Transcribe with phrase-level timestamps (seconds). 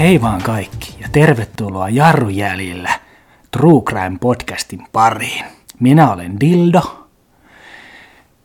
[0.00, 2.90] Hei vaan kaikki ja tervetuloa Jarrujäljillä
[3.50, 5.44] True Crime podcastin pariin.
[5.80, 7.08] Minä olen Dildo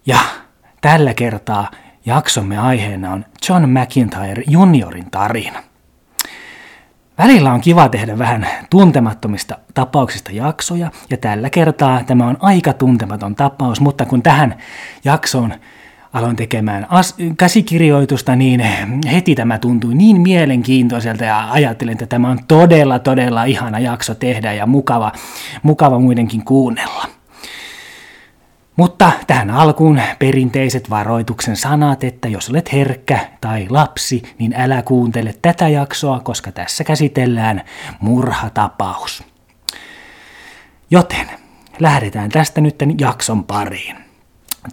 [0.06, 0.20] ja
[0.82, 1.72] tällä kertaa
[2.06, 5.64] jaksomme aiheena on John McIntyre juniorin tarina.
[7.18, 13.36] Välillä on kiva tehdä vähän tuntemattomista tapauksista jaksoja, ja tällä kertaa tämä on aika tuntematon
[13.36, 14.58] tapaus, mutta kun tähän
[15.04, 15.54] jaksoon
[16.16, 18.60] aloin tekemään as- käsikirjoitusta, niin
[19.12, 24.54] heti tämä tuntui niin mielenkiintoiselta ja ajattelin, että tämä on todella, todella ihana jakso tehdä
[24.54, 25.12] ja mukava,
[25.64, 27.06] mukava muidenkin kuunnella.
[28.76, 35.36] Mutta tähän alkuun perinteiset varoituksen sanat, että jos olet herkkä tai lapsi, niin älä kuuntele
[35.42, 37.62] tätä jaksoa, koska tässä käsitellään
[38.00, 39.24] murhatapaus.
[40.92, 41.28] Joten
[41.80, 43.96] lähdetään tästä nyt jakson pariin.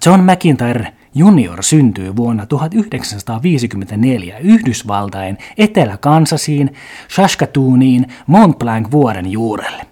[0.07, 6.75] John McIntyre Junior syntyi vuonna 1954 Yhdysvaltain Etelä-Kansasiin,
[7.09, 9.87] Saskatooniin, Mont Blanc vuoren juurelle.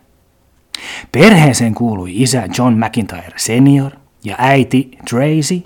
[1.13, 3.93] Perheeseen kuului isä John McIntyre senior
[4.25, 5.63] ja äiti Tracy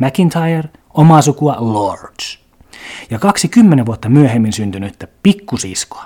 [0.00, 2.38] McIntyre, omaa sukua Lords,
[3.10, 6.04] ja kaksi kymmenen vuotta myöhemmin syntynyttä pikkusiskoa.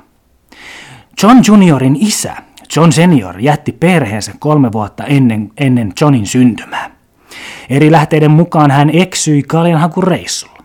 [1.22, 2.36] John Juniorin isä,
[2.76, 7.01] John Senior, jätti perheensä kolme vuotta ennen, ennen Johnin syntymää.
[7.70, 10.62] Eri lähteiden mukaan hän eksyi kaljanhakureissulla.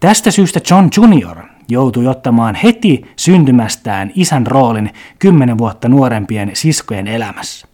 [0.00, 1.36] Tästä syystä John Junior
[1.68, 7.68] joutui ottamaan heti syntymästään isän roolin kymmenen vuotta nuorempien siskojen elämässä,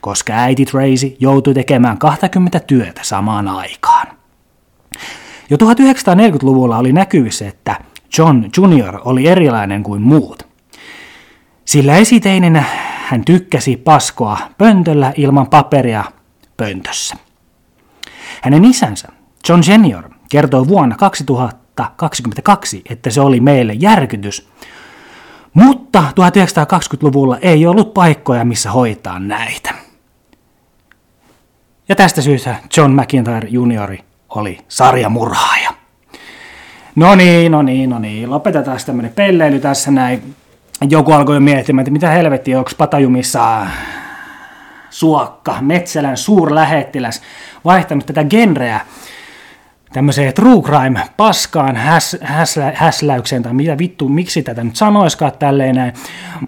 [0.00, 4.06] koska äiti Tracy joutui tekemään 20 työtä samaan aikaan.
[5.50, 7.76] Jo 1940-luvulla oli näkyvissä, että
[8.18, 10.48] John Junior oli erilainen kuin muut.
[11.64, 12.64] Sillä esiteinenä
[13.06, 16.04] hän tykkäsi paskoa pöntöllä ilman paperia
[16.56, 17.16] pöntössä.
[18.42, 19.08] Hänen isänsä,
[19.48, 24.48] John Senior, kertoi vuonna 2022, että se oli meille järkytys.
[25.54, 29.74] Mutta 1920-luvulla ei ollut paikkoja, missä hoitaa näitä.
[31.88, 35.74] Ja tästä syystä John McIntyre juniori oli sarjamurhaaja.
[36.96, 38.30] No niin, no niin, no niin.
[38.30, 40.34] Lopetetaan tämmöinen pelleily tässä näin.
[40.90, 43.66] Joku alkoi jo miettimään, että mitä helvettiä, onko Patajumissa
[44.90, 47.22] Suokka, Metsälän suurlähettiläs,
[47.68, 48.80] vaihtanut tätä genreä
[49.92, 55.74] tämmöiseen true crime paskaan, häs, häslä, häsläykseen tai mitä vittu, miksi tätä nyt sanoiskaan tälleen
[55.74, 55.92] näin.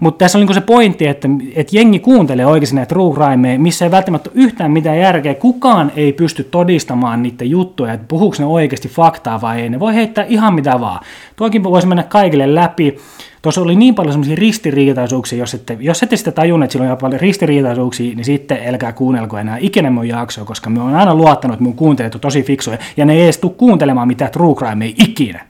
[0.01, 3.85] Mutta tässä on niinku se pointti, että, että jengi kuuntelee oikeasti näitä true crimeja, missä
[3.85, 5.33] ei välttämättä ole yhtään mitään järkeä.
[5.33, 9.69] Kukaan ei pysty todistamaan niitä juttuja, että puhuuko ne oikeasti faktaa vai ei.
[9.69, 10.99] Ne voi heittää ihan mitä vaan.
[11.35, 12.97] Tuokin voisi mennä kaikille läpi.
[13.41, 16.97] Tuossa oli niin paljon semmoisia ristiriitaisuuksia, jos ette, jos ette sitä tajunnut, että sillä on
[16.97, 21.55] paljon ristiriitaisuuksia, niin sitten älkää kuunnelko enää ikinä mun jaksoa, koska me on aina luottanut,
[21.55, 24.85] että mun kuuntelijat on tosi fiksuja, ja ne ei edes tule kuuntelemaan mitään true crime
[24.85, 25.45] ei ikinä.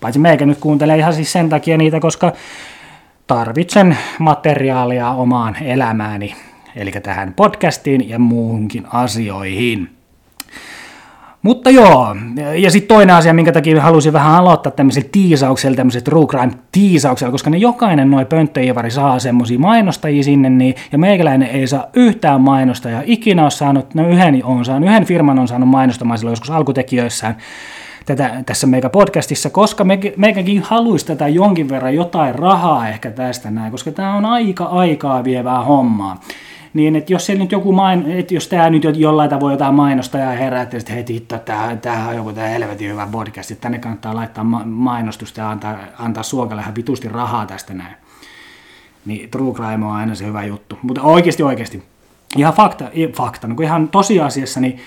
[0.00, 2.32] Paitsi meikä nyt kuuntelee ihan siis sen takia niitä, koska
[3.26, 6.34] tarvitsen materiaalia omaan elämääni,
[6.76, 9.93] eli tähän podcastiin ja muuhunkin asioihin.
[11.44, 12.16] Mutta joo,
[12.56, 17.32] ja sitten toinen asia, minkä takia halusin vähän aloittaa tämmöisellä tiisauksella, tämmöisellä true crime tiisauksella,
[17.32, 22.40] koska ne jokainen noin pönttöivari saa semmoisia mainostajia sinne, niin, ja meikäläinen ei saa yhtään
[22.40, 23.02] mainostajaa.
[23.04, 27.36] Ikinä on saanut, no yhden on saanut, yhden firman on saanut mainostamaan silloin joskus alkutekijöissään,
[28.06, 33.50] tätä, tässä meikä podcastissa, koska me, meikäkin haluaisi tätä jonkin verran jotain rahaa ehkä tästä
[33.50, 36.20] näin, koska tämä on aika aikaa vievää hommaa
[36.74, 40.30] niin että jos, nyt joku main, että jos tämä nyt jollain tavoin jotain mainosta ja
[40.30, 41.38] herättää, että hei hitto,
[41.82, 45.76] tämä on joku tämä helvetin hyvä podcast, että tänne kannattaa laittaa ma- mainostusta ja antaa,
[45.98, 47.96] antaa suokalle ihan vitusti rahaa tästä näin.
[49.04, 50.78] Niin True Crime on aina se hyvä juttu.
[50.82, 51.82] Mutta oikeasti oikeasti,
[52.36, 52.84] ihan fakta,
[53.16, 54.80] fakta niin ihan tosiasiassa, niin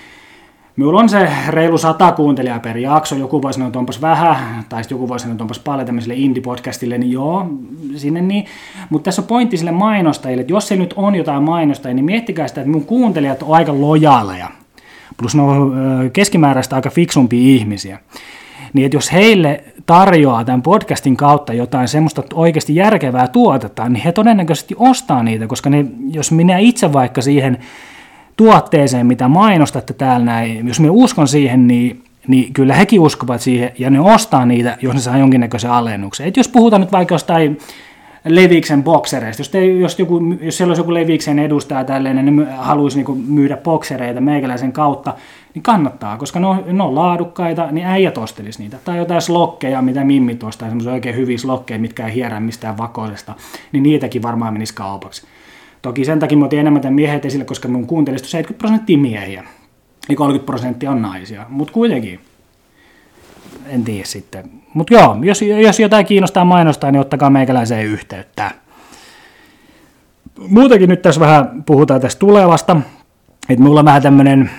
[0.78, 4.82] Minulla on se reilu sata kuuntelijaa per jakso, joku voi sanoa, että onpas vähän, tai
[4.90, 7.46] joku voi sanoa, että onpas paljon tämmöiselle indie-podcastille, niin joo,
[7.96, 8.44] sinne niin.
[8.90, 12.48] Mutta tässä on pointti sille mainostajille, että jos se nyt on jotain mainostajia, niin miettikää
[12.48, 14.48] sitä, että mun kuuntelijat on aika lojaaleja.
[15.16, 15.74] Plus ne on
[16.12, 17.98] keskimääräistä aika fiksumpia ihmisiä.
[18.72, 24.12] Niin että jos heille tarjoaa tämän podcastin kautta jotain semmoista oikeasti järkevää tuotetta, niin he
[24.12, 27.58] todennäköisesti ostaa niitä, koska ne, jos minä itse vaikka siihen
[28.38, 33.72] tuotteeseen, mitä mainostatte täällä näin, jos minä uskon siihen, niin, niin kyllä hekin uskovat siihen
[33.78, 36.26] ja ne ostaa niitä, jos ne saa jonkinnäköisen alennuksen.
[36.26, 37.58] Et jos puhutaan nyt vaikka jostain
[38.24, 42.96] Leviksen boksereista, jos, te, jos, joku, jos siellä olisi joku Leviksen edustaja tälleen, niin haluaisi
[42.96, 45.14] niinku myydä boksereita meikäläisen kautta,
[45.54, 48.76] niin kannattaa, koska ne on, ne on laadukkaita, niin äijät ostelisi niitä.
[48.84, 53.34] Tai jotain slokkeja, mitä mimmit ostaa, semmoisia oikein hyviä slokkeja, mitkä ei hierä mistään vakoisesta,
[53.72, 55.22] niin niitäkin varmaan menisi kaupaksi.
[55.82, 59.44] Toki sen takia mä otin enemmän tämän miehet esille, koska mun kuuntelista 70 prosenttia miehiä
[60.08, 61.46] ja 30 prosenttia on naisia.
[61.48, 62.20] Mutta kuitenkin,
[63.66, 64.50] en tiedä sitten.
[64.74, 68.50] Mutta joo, jos, jos jotain kiinnostaa mainostaa, niin ottakaa meikäläiseen yhteyttä.
[70.48, 72.76] Muutenkin nyt tässä vähän puhutaan tästä tulevasta,
[73.48, 74.50] että mulla on vähän tämmöinen,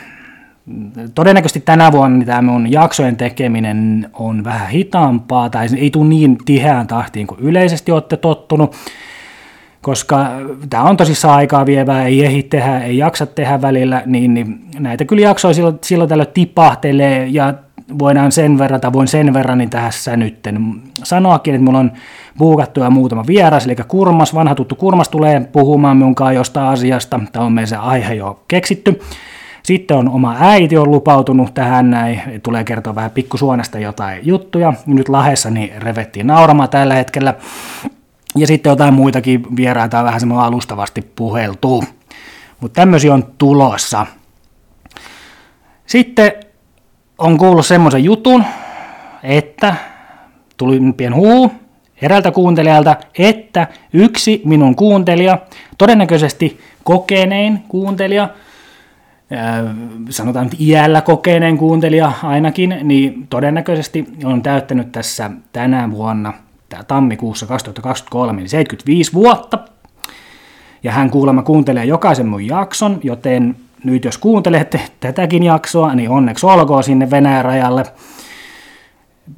[1.16, 6.38] todennäköisesti tänä vuonna niin tämä mun jaksojen tekeminen on vähän hitaampaa, tai ei tule niin
[6.46, 8.76] tiheään tahtiin kuin yleisesti olette tottunut,
[9.82, 10.28] koska
[10.70, 15.06] tämä on tosissaan aikaa vievää, ei ehdi tehdä, ei jaksa tehdä välillä, niin, niin näitä
[15.06, 17.54] kyllä jaksoja silloin, silloin tällöin tipahtelee, ja
[18.00, 20.48] voidaan sen verran, tai voin sen verran niin tässä nyt
[21.04, 21.92] sanoakin, että mulla on
[22.38, 27.20] buukattu ja muutama vieras, eli Kurmas, vanha tuttu Kurmas tulee puhumaan minun kanssa jostain asiasta,
[27.32, 29.00] tämä on meidän se aihe jo keksitty.
[29.64, 34.74] Sitten on oma äiti on lupautunut tähän näin, tulee kertoa vähän pikkusuonesta jotain juttuja.
[34.86, 37.34] Nyt Lahessa niin revettiin nauramaan tällä hetkellä.
[38.36, 41.84] Ja sitten jotain muitakin vieraita on vähän semmoinen alustavasti puheltu.
[42.60, 44.06] Mutta tämmöisiä on tulossa.
[45.86, 46.32] Sitten
[47.18, 48.44] on kuullut semmoisen jutun,
[49.24, 49.76] että
[50.58, 51.52] tuli pien huu
[52.02, 55.38] eräältä kuuntelijalta, että yksi minun kuuntelija,
[55.78, 58.30] todennäköisesti kokenein kuuntelija,
[60.10, 66.34] sanotaan nyt iällä kokeneen kuuntelija ainakin, niin todennäköisesti on täyttänyt tässä tänä vuonna,
[66.88, 69.60] tammikuussa 2023, niin 75 vuotta.
[70.84, 76.46] Ja hän kuulemma kuuntelee jokaisen mun jakson, joten nyt jos kuuntelette tätäkin jaksoa, niin onneksi
[76.46, 77.84] olkoon sinne Venäjän rajalle.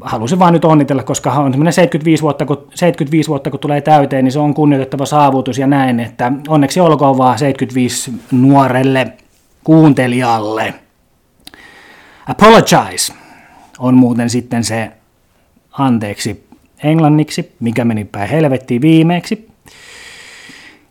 [0.01, 4.31] Halusin vaan nyt onnitella, koska on 75 vuotta, kun, 75 vuotta kun tulee täyteen, niin
[4.31, 9.13] se on kunnioitettava saavutus ja näin, että onneksi olkoon vaan 75 nuorelle
[9.63, 10.73] kuuntelijalle.
[12.27, 13.13] Apologize
[13.79, 14.91] on muuten sitten se
[15.71, 16.50] anteeksi
[16.83, 19.49] englanniksi, mikä meni päin helvettiin viimeksi.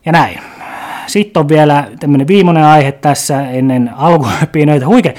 [0.06, 0.38] Ja näin.
[1.06, 4.87] Sitten on vielä tämmöinen viimeinen aihe tässä ennen alkuhöpinöitä.
[4.87, 5.12] Huikea,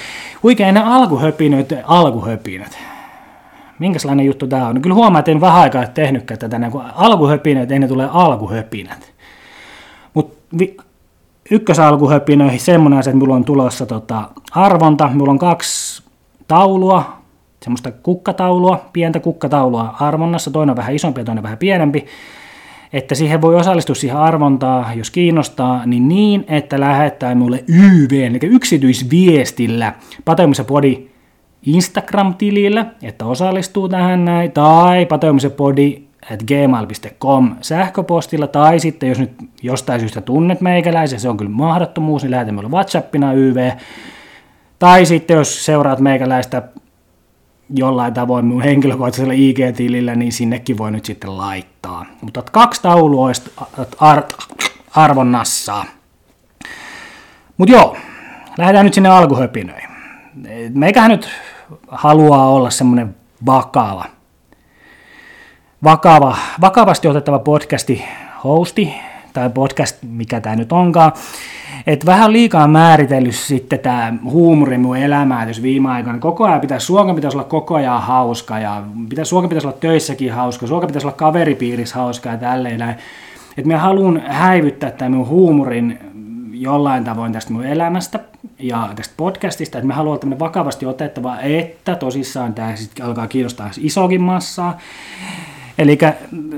[0.44, 2.78] huikea ennen alkuhöpinöitä, alkuhöpinöitä.
[3.80, 4.76] Minkälainen juttu tämä on?
[4.76, 6.60] No kyllä huomaa, että en vähän aikaa tehnytkään tätä.
[6.60, 9.12] Niin kun alkuhöpinöitä, ennen tulee alkuhöpinät.
[10.14, 10.78] Mutta vi-
[11.52, 15.10] ykkösalkuhöpinöihin semmoinen asia, että mulla on tulossa tota arvonta.
[15.14, 16.04] Mulla on kaksi
[16.48, 17.21] taulua,
[17.64, 20.52] semmoista kukkataulua, pientä kukkataulua arvonnassa.
[20.52, 22.06] Toinen on vähän isompi ja toinen vähän pienempi
[22.94, 28.40] että siihen voi osallistua siihen arvontaan, jos kiinnostaa, niin niin, että lähettää mulle YV, eli
[28.42, 29.94] yksityisviestillä
[30.26, 31.08] Pateumisen Podi
[31.66, 36.04] Instagram-tilillä, että osallistuu tähän näin, tai Pateumisen Podi
[36.34, 39.32] at gmail.com sähköpostilla, tai sitten jos nyt
[39.64, 43.72] jostain syystä tunnet meikäläisen, se on kyllä mahdottomuus, niin lähetä mulle WhatsAppina YV,
[44.80, 46.62] tai sitten jos seuraat meikäläistä
[47.76, 52.06] jollain tavoin mun henkilökohtaisella IG-tilillä, niin sinnekin voi nyt sitten laittaa.
[52.22, 53.52] Mutta kaksi taulua olisi
[54.00, 54.24] ar-
[54.96, 55.86] arvonnassa.
[57.58, 57.98] Mutta joo,
[58.58, 59.90] lähdetään nyt sinne alkuhöpinöihin.
[60.74, 61.30] Meikähän nyt
[61.88, 63.16] haluaa olla semmoinen
[63.46, 64.06] vakava,
[65.84, 68.06] vakava, vakavasti otettava podcasti
[68.44, 68.94] hosti,
[69.34, 71.12] tai podcast, mikä tämä nyt onkaan,
[71.88, 76.20] että vähän liikaa määritellyt sitten tämä huumori mun elämää jos viime aikoina.
[76.20, 80.34] Koko ajan pitäisi, Suomen pitäisi olla koko ajan hauska ja pitäisi, Suomen pitäisi olla töissäkin
[80.34, 82.82] hauska, Suomen pitäisi olla kaveripiirissä hauska ja tälleen.
[83.58, 86.00] Että mä haluan häivyttää tämän mun huumorin
[86.54, 88.20] jollain tavoin tästä mun elämästä
[88.60, 93.70] ja tästä podcastista, että me haluan olla vakavasti otettava, että tosissaan tämä sitten alkaa kiinnostaa
[93.78, 94.78] isokin massaa.
[95.78, 95.98] Eli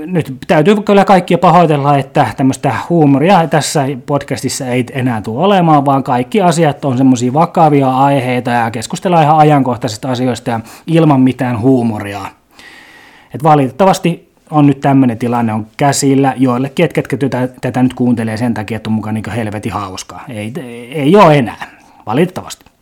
[0.06, 6.02] nyt täytyy kyllä kaikkia pahoitella, että tämmöistä huumoria tässä podcastissa ei enää tule olemaan, vaan
[6.02, 12.20] kaikki asiat on semmoisia vakavia aiheita ja keskustellaan ihan ajankohtaisista asioista ja ilman mitään huumoria.
[13.34, 18.54] Et valitettavasti on nyt tämmöinen tilanne on käsillä joillekin, ketkä tätä, tätä nyt kuuntelee sen
[18.54, 20.24] takia, että on mukaan niin helvetin hauskaa.
[20.28, 20.52] Ei,
[20.90, 21.66] ei ole enää,
[22.06, 22.73] valitettavasti.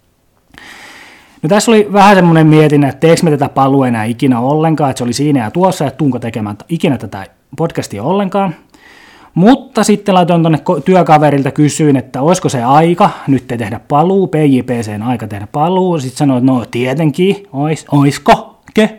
[1.42, 4.98] No tässä oli vähän semmoinen mietin, että teekö me tätä palua enää ikinä ollenkaan, että
[4.98, 8.54] se oli siinä ja tuossa, että tuunko tekemään ikinä tätä podcastia ollenkaan.
[9.34, 15.02] Mutta sitten laitoin tuonne työkaverilta kysyin, että olisiko se aika nyt te tehdä paluu, PJPCn
[15.02, 15.98] aika tehdä paluu.
[15.98, 18.98] Sitten sanoin, että no tietenkin, ois, oisko, ke?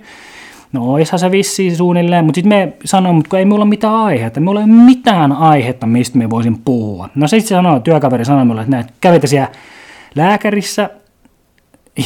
[0.73, 4.41] No oishan se vissiin suunnilleen, mutta sitten me sanoin, mutta ei mulla ole mitään aihetta,
[4.41, 7.09] mulla ei ole mitään aihetta, mistä me voisin puhua.
[7.15, 9.49] No sitten sanoi, työkaveri sanoi mulle, että näet, kävitte siellä
[10.15, 10.89] lääkärissä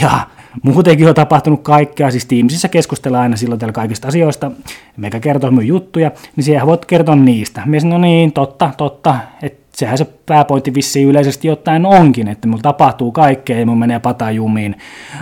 [0.01, 0.27] ja
[0.63, 4.51] muutenkin on tapahtunut kaikkea, siis Teamsissa keskustellaan aina silloin täällä kaikista asioista,
[4.98, 7.62] meikä kertoo mun juttuja, niin siellä voit kertoa niistä.
[7.65, 12.62] Mies no niin, totta, totta, että sehän se pääpointti vissiin yleisesti ottaen onkin, että mulla
[12.62, 14.75] tapahtuu kaikkea ja mun menee patajumiin,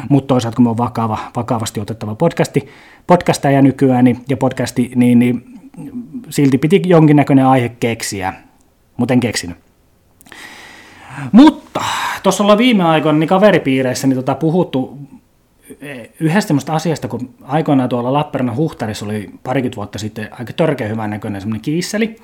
[0.10, 2.68] mutta toisaalta kun mä oon vakava, vakavasti otettava podcasti,
[3.08, 5.46] podcastaja nykyään niin, ja podcasti, niin, niin
[6.30, 8.34] silti piti jonkinnäköinen aihe keksiä,
[8.98, 9.58] mutta en keksinyt.
[11.32, 11.82] Mutta
[12.24, 14.98] tuossa ollaan viime aikoina niin kaveripiireissä niin tota, puhuttu
[16.20, 21.10] yhdestä semmoista asiasta, kun aikoinaan tuolla Lappeenrannan huhtarissa oli parikymmentä vuotta sitten aika törkeä hyvän
[21.10, 22.16] näköinen semmoinen kiisseli,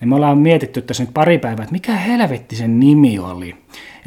[0.00, 3.54] niin me ollaan mietitty tässä nyt pari päivää, että mikä helvetti sen nimi oli.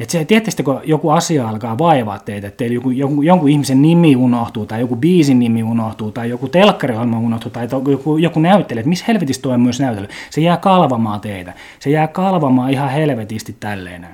[0.00, 3.82] Että se, tietysti kun joku asia alkaa vaivaa teitä, että teillä joku, joku, jonkun ihmisen
[3.82, 8.80] nimi unohtuu, tai joku biisin nimi unohtuu, tai joku telkkariohjelma unohtuu, tai joku, joku näyttely,
[8.80, 10.08] että missä helvetissä tuo on myös näyttely.
[10.30, 11.52] Se jää kalvamaan teitä.
[11.78, 14.06] Se jää kalvamaan ihan helvetisti tälleen.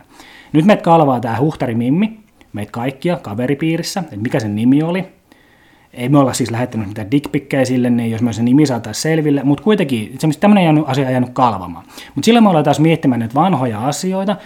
[0.52, 2.18] Nyt meitä kalvaa tämä Huhtari Mimmi,
[2.52, 5.04] meitä kaikkia kaveripiirissä, että mikä sen nimi oli.
[5.94, 9.42] Ei me olla siis lähettänyt mitään dickpikkejä sille, niin jos me se nimi saataisiin selville,
[9.42, 11.84] mutta kuitenkin tämmöinen asia on jäänyt kalvamaan.
[12.14, 14.36] Mutta silloin me ollaan taas miettimään näitä vanhoja asioita,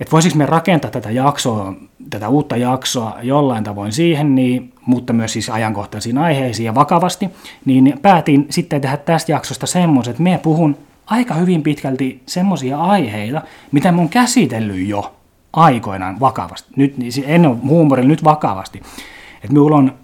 [0.00, 1.74] että voisiko me rakentaa tätä jaksoa,
[2.10, 7.30] tätä uutta jaksoa jollain tavoin siihen, niin, mutta myös siis ajankohtaisiin aiheisiin ja vakavasti,
[7.64, 10.76] niin päätin sitten tehdä tästä jaksosta semmoisen, että me puhun
[11.10, 15.14] aika hyvin pitkälti semmoisia aiheita, mitä mä oon käsitellyt jo
[15.52, 16.70] aikoinaan vakavasti.
[16.76, 18.78] Nyt, niin en ole huumorilla nyt vakavasti.
[19.34, 19.94] Että minulla on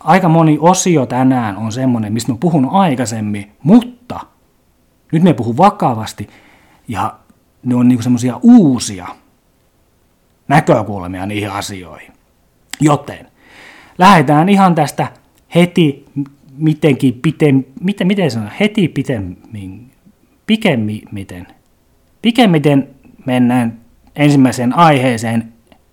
[0.00, 4.20] aika moni osio tänään on semmoinen, mistä mä puhun aikaisemmin, mutta
[5.12, 6.28] nyt me puhun vakavasti
[6.88, 7.18] ja
[7.62, 9.06] ne on niinku semmoisia uusia
[10.48, 12.12] näkökulmia niihin asioihin.
[12.80, 13.26] Joten
[13.98, 15.12] lähdetään ihan tästä
[15.54, 16.04] heti
[16.56, 19.87] mitenkin pitem, miten, miten sanon, heti pitemmin,
[20.48, 21.46] pikemmiten,
[22.22, 22.88] pikemmiten
[23.26, 23.78] mennään
[24.16, 25.52] ensimmäiseen aiheeseen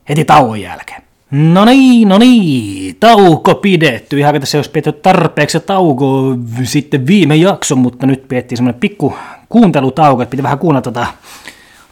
[0.10, 1.02] heti tauon jälkeen.
[1.32, 4.20] No niin, no niin, tauko pidetty.
[4.20, 9.16] Ihan tässä olisi pidetty tarpeeksi tauko sitten viime jakso, mutta nyt piettiin semmoinen pikku
[9.50, 11.08] kuuntelutauko, että piti vähän kuunnella tota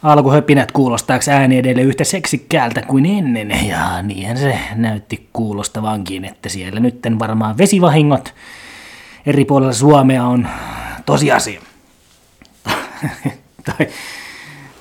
[0.02, 6.80] alkuhöpinät kuulostaako ääni edelleen yhtä seksikkäältä kuin ennen, ja niinhän se näytti kuulostavankin, että siellä
[6.80, 8.34] nytten varmaan vesivahingot
[9.26, 10.48] eri puolilla Suomea on
[11.06, 11.60] tosiasia.
[13.66, 13.86] tai,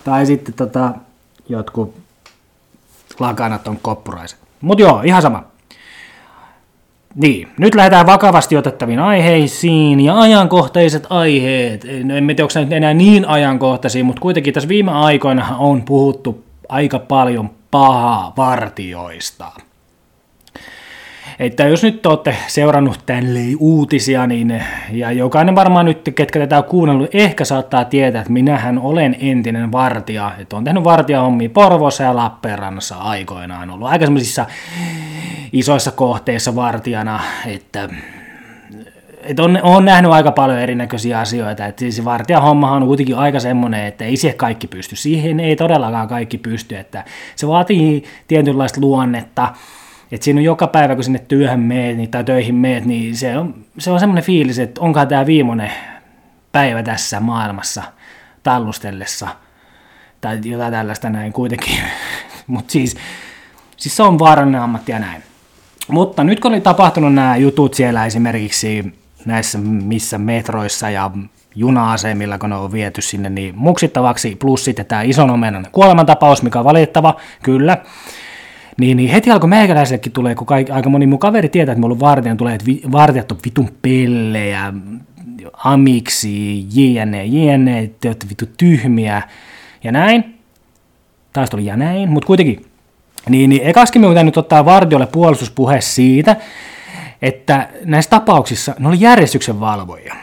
[0.03, 0.93] tai sitten tota,
[1.49, 1.95] jotkut
[3.19, 4.39] lakanat on koppuraiset.
[4.61, 5.43] Mutta joo, ihan sama.
[7.15, 11.85] Niin, nyt lähdetään vakavasti otettaviin aiheisiin ja ajankohtaiset aiheet.
[11.85, 16.99] En tiedä, onko nyt enää niin ajankohtaisia, mutta kuitenkin tässä viime aikoina on puhuttu aika
[16.99, 19.51] paljon pahaa vartioista.
[21.39, 26.63] Että jos nyt olette seurannut tälle uutisia, niin, ja jokainen varmaan nyt, ketkä tätä on
[26.63, 30.31] kuunnellut, ehkä saattaa tietää, että minähän olen entinen vartija.
[30.39, 33.69] Että olen tehnyt vartijahommia Porvossa ja Lappeenrannassa aikoinaan.
[33.69, 34.45] Ollut aika semmoisissa
[35.53, 37.89] isoissa kohteissa vartijana, että
[39.23, 43.85] et on, on nähnyt aika paljon erinäköisiä asioita, että siis vartijahommahan on kuitenkin aika semmoinen,
[43.85, 44.95] että ei siihen kaikki pysty.
[44.95, 47.03] Siihen ei todellakaan kaikki pysty, että
[47.35, 49.53] se vaatii tietynlaista luonnetta,
[50.13, 53.37] että siinä on joka päivä, kun sinne työhön meet niin, tai töihin meet, niin se
[53.37, 55.71] on, se on semmoinen fiilis, että onkaan tämä viimeinen
[56.51, 57.83] päivä tässä maailmassa
[58.43, 59.27] tallustellessa
[60.21, 61.75] tai jotain tällaista näin kuitenkin.
[62.47, 62.95] Mutta siis,
[63.77, 65.23] siis se on vaarallinen ammatti ja näin.
[65.87, 68.93] Mutta nyt kun oli tapahtunut nämä jutut siellä esimerkiksi
[69.25, 71.11] näissä missä metroissa ja
[71.55, 76.59] juna-asemilla, kun ne on viety sinne niin muksittavaksi, plus sitten tämä ison omenan kuolemantapaus, mikä
[76.59, 77.77] on valitettava, kyllä,
[78.77, 81.93] niin, niin heti alkoi meikäläisellekin tulee, kun kaikki, aika moni mun kaveri tietää, että mulla
[81.93, 84.73] on vartijan, tulee, että vi, vartijat on vitun pellejä,
[85.53, 89.21] amiksi, jne, jne, te olette vittu tyhmiä,
[89.83, 90.39] ja näin.
[91.33, 92.65] Taas tuli ja näin, mutta kuitenkin.
[93.29, 96.35] Niin, niin ekaskin me nyt ottaa Vardiolle puolustuspuhe siitä,
[97.21, 100.15] että näissä tapauksissa ne oli järjestyksen valvoja.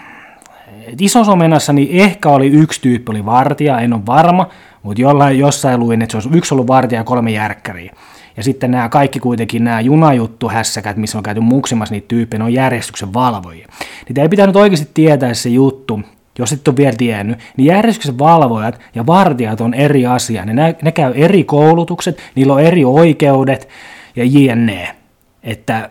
[1.01, 4.49] Isossa omenassa niin ehkä oli yksi tyyppi oli vartija, en ole varma,
[4.83, 7.93] mutta jollain, jossain luin, että se olisi yksi ollut vartija ja kolme järkkäriä.
[8.41, 12.53] Ja sitten nämä kaikki kuitenkin nämä junajuttuhässäkät, missä on käyty muksimassa niitä tyyppejä, ne on
[12.53, 13.69] järjestyksen valvojia.
[14.09, 16.01] Niitä ei pitänyt oikeasti tietää se juttu,
[16.39, 20.45] jos et ole vielä tiennyt, niin järjestyksen valvojat ja vartijat on eri asia.
[20.45, 23.69] Ne, ne käy eri koulutukset, niillä on eri oikeudet
[24.17, 24.97] ja jne.
[25.43, 25.91] Että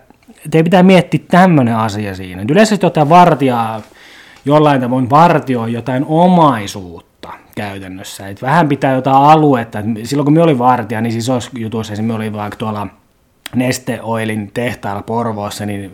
[0.51, 2.45] te pitää miettiä tämmöinen asia siinä.
[2.51, 3.81] Yleensä jotain vartijaa,
[4.45, 7.08] jollain tavoin vartioi jotain omaisuutta
[7.59, 8.27] käytännössä.
[8.27, 9.79] Et vähän pitää jotain aluetta.
[9.79, 12.87] Et silloin kun me oli vartija, niin siis olisi jutuissa, me oli vaikka tuolla
[13.55, 15.91] Neste Oilin tehtaalla Porvoossa, niin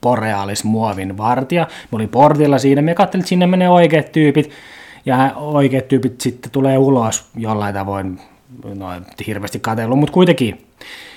[0.00, 1.66] Borealis muovin vartija.
[1.92, 4.50] Me oli portilla siinä, me katselin, että sinne menee oikeat tyypit,
[5.06, 8.20] ja oikeat tyypit sitten tulee ulos jollain tavoin,
[8.74, 8.86] no
[9.26, 10.66] hirveästi katsellut, mutta kuitenkin.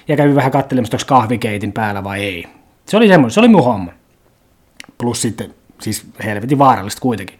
[0.07, 2.47] Ja kävin vähän katselemassa, onko kahvikeitin päällä vai ei.
[2.85, 3.91] Se oli semmoinen, se oli mun homma.
[4.97, 7.39] Plus sitten, siis helvetin vaarallista kuitenkin.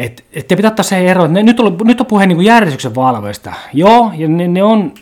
[0.00, 2.94] Että et te pitää ottaa se ero, että nyt, on, nyt on puhe niin järjestyksen
[2.94, 3.52] valvoista.
[3.72, 4.92] Joo, ja ne, ne on,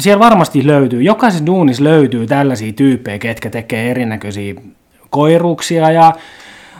[0.00, 4.54] siellä varmasti löytyy, jokaisessa duunissa löytyy tällaisia tyyppejä, ketkä tekee erinäköisiä
[5.10, 6.12] koiruksia ja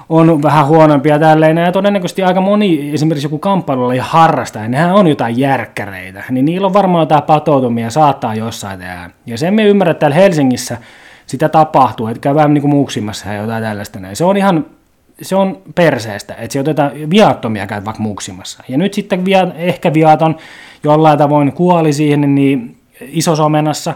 [0.09, 5.07] on vähän huonompia tälleen, ja todennäköisesti aika moni, esimerkiksi joku kamppailulla ja harrastaja, nehän on
[5.07, 9.11] jotain järkkäreitä, niin niillä on varmaan jotain patoutumia, saattaa jossain tehdä.
[9.27, 10.79] Ja sen me ymmärrät täällä Helsingissä,
[11.27, 13.99] sitä tapahtuu, että käydään niin kuin muuksimassa ja jotain tällaista.
[14.13, 14.65] Se on ihan
[15.23, 18.65] se on perseestä, että se otetaan viattomia käy vaikka muksimassa.
[18.69, 20.37] Ja nyt sitten via, ehkä viaton
[20.85, 23.95] jollain tavoin kuoli siihen niin isosomenassa,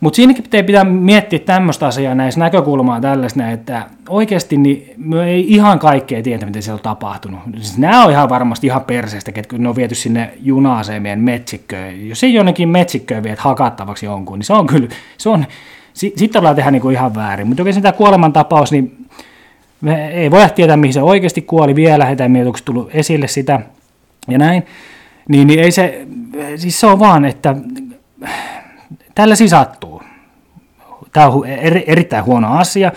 [0.00, 5.52] mutta siinäkin pitää, pitää miettiä tämmöistä asiaa näissä näkökulmaa tällaista, että oikeasti niin me ei
[5.52, 7.40] ihan kaikkea tiedä, mitä siellä on tapahtunut.
[7.56, 12.08] Siis nämä on ihan varmasti ihan perseestä, että ne on viety sinne juna-asemien metsikköön.
[12.08, 15.44] Jos ei jonnekin metsikköön viet hakattavaksi jonkun, niin se on kyllä, se on,
[15.94, 17.46] sitten ollaan tehdä niinku ihan väärin.
[17.46, 19.01] Mutta oikein tämä kuolemantapaus, niin
[19.82, 22.28] me ei voi tietää, mihin se oikeasti kuoli vielä, heitä ei
[22.64, 23.60] tullut esille sitä
[24.28, 24.66] ja näin.
[25.28, 26.06] Niin, niin ei se,
[26.56, 27.56] siis se on vaan, että
[29.14, 30.02] tällä sattuu.
[31.12, 32.92] Tämä on eri, erittäin huono asia,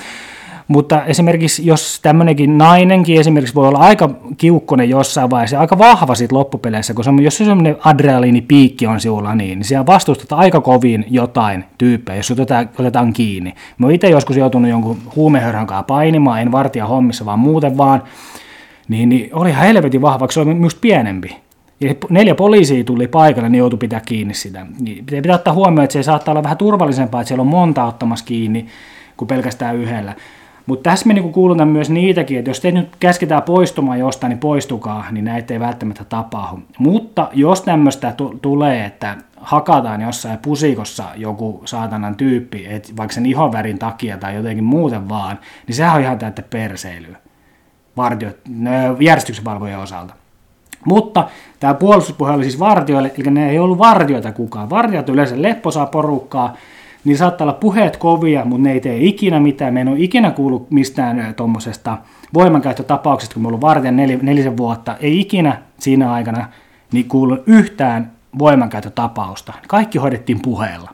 [0.67, 6.35] mutta esimerkiksi jos tämmöinenkin nainenkin esimerkiksi voi olla aika kiukkonen jossain vaiheessa, aika vahva siitä
[6.35, 10.61] loppupeleissä, kun se on, jos se semmoinen adrenaliinipiikki on sinulla niin, niin siellä vastustat aika
[10.61, 13.53] kovin jotain tyyppejä, jos otetaan, otetaan kiinni.
[13.77, 18.03] Mä itse joskus joutunut jonkun huumehörhän kanssa painimaan, en vartija hommissa, vaan muuten vaan,
[18.87, 21.35] niin, niin oli ihan helvetin vahva, se oli myös pienempi.
[21.79, 24.65] Ja neljä poliisia tuli paikalle, niin joutui pitää kiinni sitä.
[24.79, 28.25] Niin pitää ottaa huomioon, että se saattaa olla vähän turvallisempaa, että siellä on monta ottamassa
[28.25, 28.65] kiinni
[29.17, 30.15] kuin pelkästään yhdellä.
[30.65, 34.39] Mutta tässä me niinku kuulutan myös niitäkin, että jos te nyt käsketään poistumaan jostain, niin
[34.39, 36.59] poistukaa, niin näitä ei välttämättä tapahdu.
[36.79, 43.25] Mutta jos tämmöistä t- tulee, että hakataan jossain pusikossa joku saatanan tyyppi, et vaikka sen
[43.25, 47.17] ihonvärin takia tai jotenkin muuten vaan, niin sehän on ihan täyttä perseilyä
[47.97, 48.37] vartiot,
[48.99, 50.13] järjestyksenvalvojen osalta.
[50.85, 51.27] Mutta
[51.59, 54.69] tämä puolustuspuhe oli siis vartioille, eli ne ei ollut vartioita kukaan.
[54.69, 56.53] Vartijat yleensä lepposaa porukkaa,
[57.05, 59.73] niin saattaa olla puheet kovia, mutta ne ei tee ikinä mitään.
[59.73, 61.97] Me en ole ikinä kuullut mistään tuommoisesta
[62.33, 66.47] voimankäyttötapauksesta, kun me ollut vartijan nel, nelisen vuotta, ei ikinä siinä aikana
[66.91, 69.53] niin kuullut yhtään voimankäyttötapausta.
[69.67, 70.91] Kaikki hoidettiin puheella.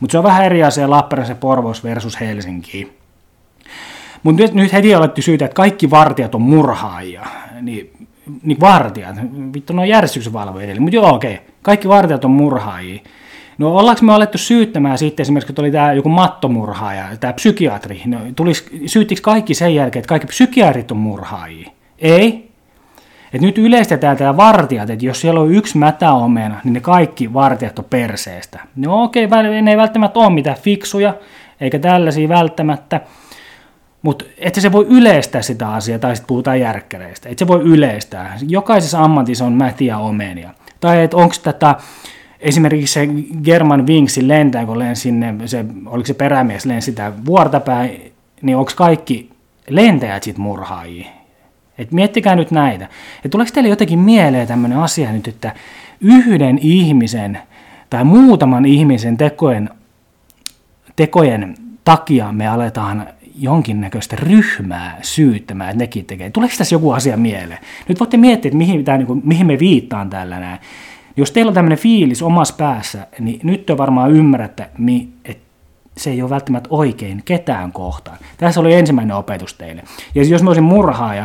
[0.00, 2.92] Mutta se on vähän eri asia Lappeenranta Porvos versus Helsinki.
[4.22, 7.26] Mutta nyt, nyt heti alettu syytä, että kaikki vartijat on murhaajia.
[7.60, 7.90] Niin,
[8.42, 9.16] niin vartijat,
[9.54, 10.80] vittu ne on järjestyksenvalvojia.
[10.80, 11.46] Mutta joo, okei, okay.
[11.62, 13.00] kaikki vartijat on murhaajia.
[13.58, 18.18] No ollaanko me alettu syyttämään sitten esimerkiksi, kun oli tämä joku mattomurhaaja, tämä psykiatri, no,
[18.36, 18.66] tulis,
[19.22, 21.70] kaikki sen jälkeen, että kaikki psykiatrit on murhaajia?
[21.98, 22.50] Ei.
[23.34, 27.78] Et nyt yleistetään tämä vartijat, että jos siellä on yksi mätäomena, niin ne kaikki vartijat
[27.78, 28.60] on perseestä.
[28.76, 31.14] No okei, okay, ne ei välttämättä ole mitään fiksuja,
[31.60, 33.00] eikä tällaisia välttämättä,
[34.02, 37.28] mutta että se voi yleistää sitä asiaa, tai sitten puhutaan järkkäreistä.
[37.28, 38.38] Että se voi yleistää.
[38.48, 40.50] Jokaisessa ammatissa on mätiä omenia.
[40.80, 41.74] Tai että onko tätä,
[42.44, 43.08] esimerkiksi se
[43.44, 48.72] German Wingsin lentää, kun lensi sinne, se, oliko se perämies lensi sitä vuortapäin, niin onko
[48.76, 49.30] kaikki
[49.68, 51.06] lentäjät sitten murhaajia?
[51.78, 52.88] Et miettikää nyt näitä.
[53.24, 55.54] Et tuleeko teille jotenkin mieleen tämmöinen asia nyt, että
[56.00, 57.38] yhden ihmisen
[57.90, 59.70] tai muutaman ihmisen tekojen,
[60.96, 61.54] tekojen
[61.84, 63.06] takia me aletaan
[63.38, 66.30] jonkinnäköistä ryhmää syyttämään, että nekin tekee.
[66.30, 67.58] Tuleeko tässä joku asia mieleen?
[67.88, 70.58] Nyt voitte miettiä, että mihin, tämä, niin kuin, mihin me viittaan tällä näin.
[71.16, 74.70] Jos teillä on tämmöinen fiilis omassa päässä, niin nyt te varmaan ymmärrätte,
[75.24, 75.44] että
[75.96, 78.18] se ei ole välttämättä oikein ketään kohtaan.
[78.36, 79.82] Tässä oli ensimmäinen opetus teille.
[80.14, 81.24] Ja jos mä olisin murhaaja,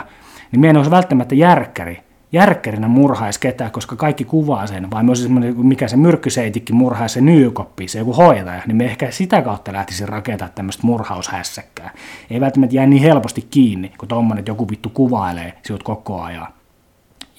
[0.51, 1.99] niin meidän olisi välttämättä järkkäri,
[2.31, 7.21] järkkärinä murhaisi ketään, koska kaikki kuvaa sen, vai myös semmoinen, mikä se myrkkyseitikki murhaisi se
[7.21, 11.91] nyykoppi, se joku hoitaja, niin me ehkä sitä kautta lähtisi rakentaa tämmöistä murhaushässäkkää.
[12.29, 16.47] Ei välttämättä jää niin helposti kiinni, kun tuommoinen, että joku vittu kuvailee sinut koko ajan.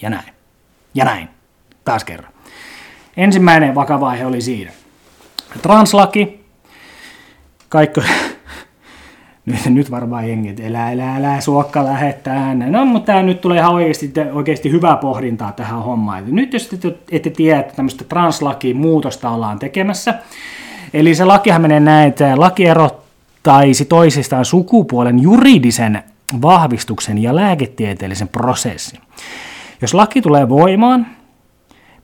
[0.03, 0.33] Ja näin.
[0.95, 1.29] Ja näin.
[1.85, 2.33] Taas kerran.
[3.21, 4.71] Ensimmäinen vakava aihe oli siinä.
[5.63, 6.45] Translaki.
[7.69, 8.01] Kaikki,
[9.47, 13.75] nyt, nyt varmaan jengit, elää, elää, elää, suokka lähettää No, mutta tämä nyt tulee ihan
[13.75, 16.25] oikeasti, oikeasti hyvää pohdintaa tähän hommaan.
[16.27, 20.15] Nyt jos ette, ette tiedä, että tämmöistä translakiin muutosta ollaan tekemässä,
[20.95, 26.03] eli se lakihan menee näin, että laki erottaisi toisistaan sukupuolen juridisen
[26.43, 29.01] vahvistuksen ja lääketieteellisen prosessin.
[29.83, 31.07] Jos laki tulee voimaan,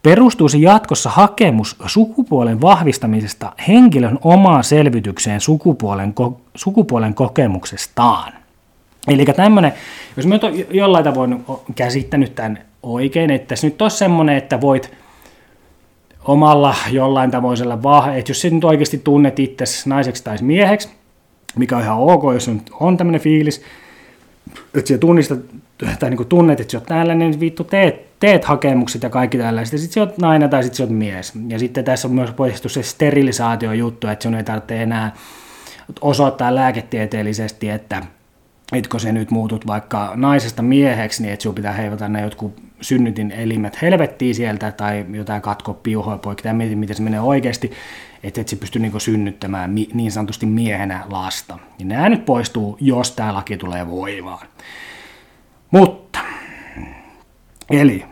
[0.06, 8.32] perustuisi jatkossa hakemus sukupuolen vahvistamisesta henkilön omaan selvitykseen sukupuolen, ko- sukupuolen kokemuksestaan.
[9.08, 9.72] Eli tämmöinen,
[10.16, 10.34] jos mä
[10.70, 14.90] jollain tavoin käsittänyt tämän oikein, että tässä nyt on semmoinen, että voit
[16.24, 20.88] omalla jollain tavoisella vaan, että jos sä nyt oikeasti tunnet itse naiseksi tai mieheksi,
[21.56, 23.62] mikä on ihan ok, jos on tämmöinen fiilis,
[24.74, 25.38] että sä tunnistat
[25.98, 29.80] tai niin tunnet, että sä oot täällä, niin vittu teet, teet hakemukset ja kaikki tällaiset.
[29.80, 31.32] Sitten sä oot nainen tai sitten sä oot mies.
[31.48, 35.12] Ja sitten tässä on myös poistettu se sterilisaatio juttu, että sun ei tarvitse enää
[36.00, 38.02] osoittaa lääketieteellisesti, että
[38.72, 43.30] etkö se nyt muutut vaikka naisesta mieheksi, niin että sinun pitää heivata ne jotkut synnytin
[43.30, 47.72] elimet helvettiin sieltä tai jotain katko piuhoja poikki tai miten se menee oikeasti,
[48.22, 51.58] että et se pystyy niin synnyttämään niin sanotusti miehenä lasta.
[51.78, 54.46] Ja nämä nyt poistuu, jos tämä laki tulee voimaan.
[55.70, 56.20] Mutta,
[57.70, 58.04] eli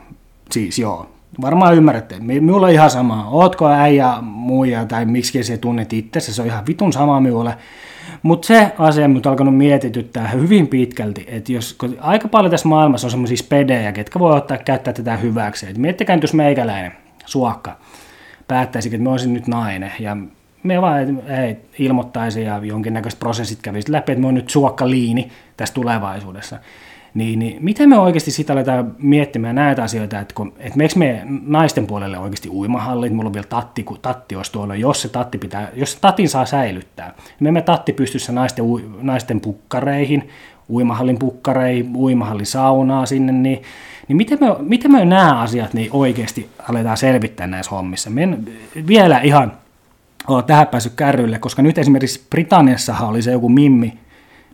[0.51, 5.93] siis joo, varmaan ymmärrätte, minulla on ihan sama, ootko äijä, muija tai miksi se tunnet
[5.93, 7.57] itsessä, se on ihan vitun sama minulle.
[8.23, 13.11] Mutta se asia, mitä alkanut mietityttää hyvin pitkälti, että jos aika paljon tässä maailmassa on
[13.11, 15.67] semmoisia spedejä, ketkä voi ottaa käyttää tätä hyväksi.
[15.67, 16.93] Et miettikää nyt, jos meikäläinen,
[17.27, 17.77] suokka,
[18.49, 20.17] päättäisi, että mä olisin nyt nainen ja
[20.62, 25.31] me vaan ei, ilmoittaisi ja jonkinnäköiset prosessit kävisi läpi, että mä oon nyt suokka liini
[25.57, 26.59] tässä tulevaisuudessa
[27.14, 31.22] niin, niin miten me oikeasti sitä aletaan miettimään näitä asioita, että, kun, että meikö me
[31.46, 35.38] naisten puolelle oikeasti uimahallit, mulla on vielä tatti, kun tatti olisi tuolla, jos se tatti
[35.38, 38.64] pitää, jos se tatin saa säilyttää, me emme tatti pystyssä naisten,
[39.03, 40.29] naisten pukkareihin,
[40.70, 43.62] uimahallin pukkareihin, uimahallin saunaa sinne, niin,
[44.09, 48.11] niin miten, me, miten me nämä asiat niin oikeasti aletaan selvittää näissä hommissa?
[48.11, 48.48] Me en
[48.87, 49.53] vielä ihan
[50.29, 53.98] ole tähän päässyt kärrylle, koska nyt esimerkiksi Britanniassahan oli se joku mimmi,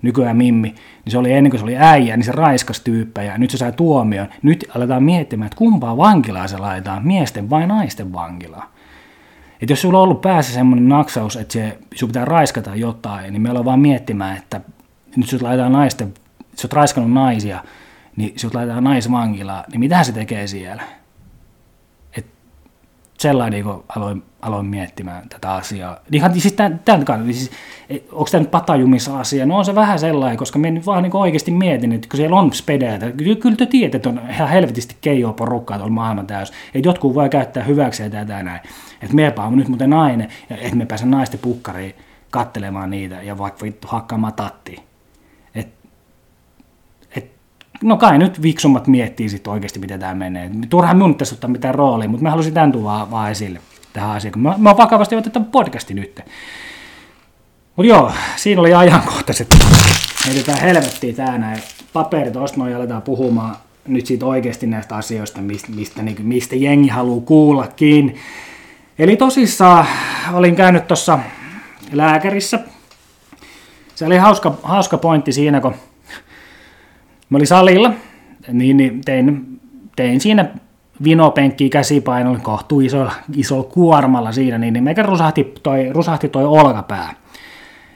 [0.03, 0.69] nykyään Mimmi,
[1.05, 3.73] niin se oli ennen kuin se oli äijä, niin se raiskas tyyppejä, nyt se sai
[3.73, 4.29] tuomion.
[4.43, 8.73] Nyt aletaan miettimään, että kumpaa vankilaa se laitetaan, miesten vai naisten vankilaa.
[9.63, 13.43] Et jos sulla on ollut päässä semmoinen naksaus, että se, sun pitää raiskata jotain, niin
[13.43, 14.61] me ollaan vaan miettimään, että
[15.17, 16.15] nyt sut laitetaan naisten,
[16.55, 17.65] sä oot raiskannut naisia,
[18.17, 20.83] niin sut laitetaan naisvankilaa, niin mitä se tekee siellä?
[23.21, 25.97] Sellainen, kun aloin, aloin miettimään tätä asiaa.
[26.13, 27.51] Ihan siis tämän, tämän kannalta, siis,
[28.13, 29.47] onko tämä nyt patajumissa asia?
[29.47, 32.37] No on se vähän sellainen, koska me nyt vaan niin oikeasti mietin, että kun siellä
[32.37, 36.53] on spedeitä, kyllä te tiedät, että on ihan helvetisti keijoa porukkaa tuolla maailman täys.
[36.75, 38.61] Että jotkut voi käyttää hyväksi tätä näin.
[39.03, 41.95] Että mepä on nyt muuten nainen, että me pääsen naisten pukkariin
[42.31, 44.90] kattelemaan niitä ja vaikka vittu hakkaamaan tattiin.
[47.83, 50.51] No kai nyt viksummat miettii sitten oikeasti, miten tämä menee.
[50.71, 53.61] Turhaan minun tässä ottaa mitään roolia, mutta mä halusin tämän tuoda vaan esille
[53.93, 56.21] tähän asiaan, kun mä, mä vakavasti otettu podcasti nyt.
[57.77, 59.57] Mutta joo, siinä oli ajankohtaiset.
[60.27, 61.63] Heitetään helvettiin tää näin.
[61.93, 63.57] Paperit ostamaan ja aletaan puhumaan
[63.89, 68.17] nyt siitä oikeasti näistä asioista, mistä, mistä, niin, mistä jengi haluaa kuullakin.
[68.99, 69.87] Eli tosissaan
[70.33, 71.19] olin käynyt tuossa
[71.93, 72.61] lääkärissä.
[73.95, 75.75] Se oli hauska, hauska pointti siinä, kun
[77.31, 77.93] Mä olin salilla,
[78.53, 79.61] niin, niin tein,
[79.97, 80.49] tein siinä
[81.05, 87.15] vinopenkkiä käsipainolla kohtuu isolla, isolla kuormalla siinä, niin, niin meikä rusahti toi, rusahti toi olkapää.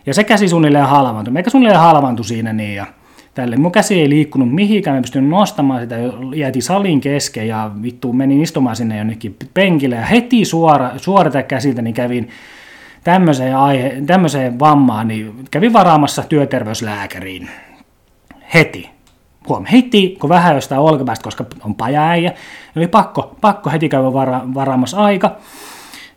[0.06, 1.32] Ja se käsi suunnilleen halvantui.
[1.32, 2.86] Meikä suunnilleen halvantui siinä niin ja
[3.34, 3.56] tälle.
[3.56, 5.96] Mun käsi ei liikkunut mihinkään, mä pystyn nostamaan sitä,
[6.34, 11.82] jääti salin kesken ja vittu menin istumaan sinne jonnekin penkille ja heti suora, suorata käsiltä
[11.82, 12.28] niin kävin
[13.04, 17.48] tämmöiseen, aihe, tämmöiseen vammaan, niin kävin varaamassa työterveyslääkäriin.
[18.54, 18.93] Heti
[19.48, 22.32] huom, heitti, kun vähän jostain olkapäästä, koska on pajaäijä,
[22.76, 25.36] oli pakko, pakko heti käydä vara, varaamassa aika.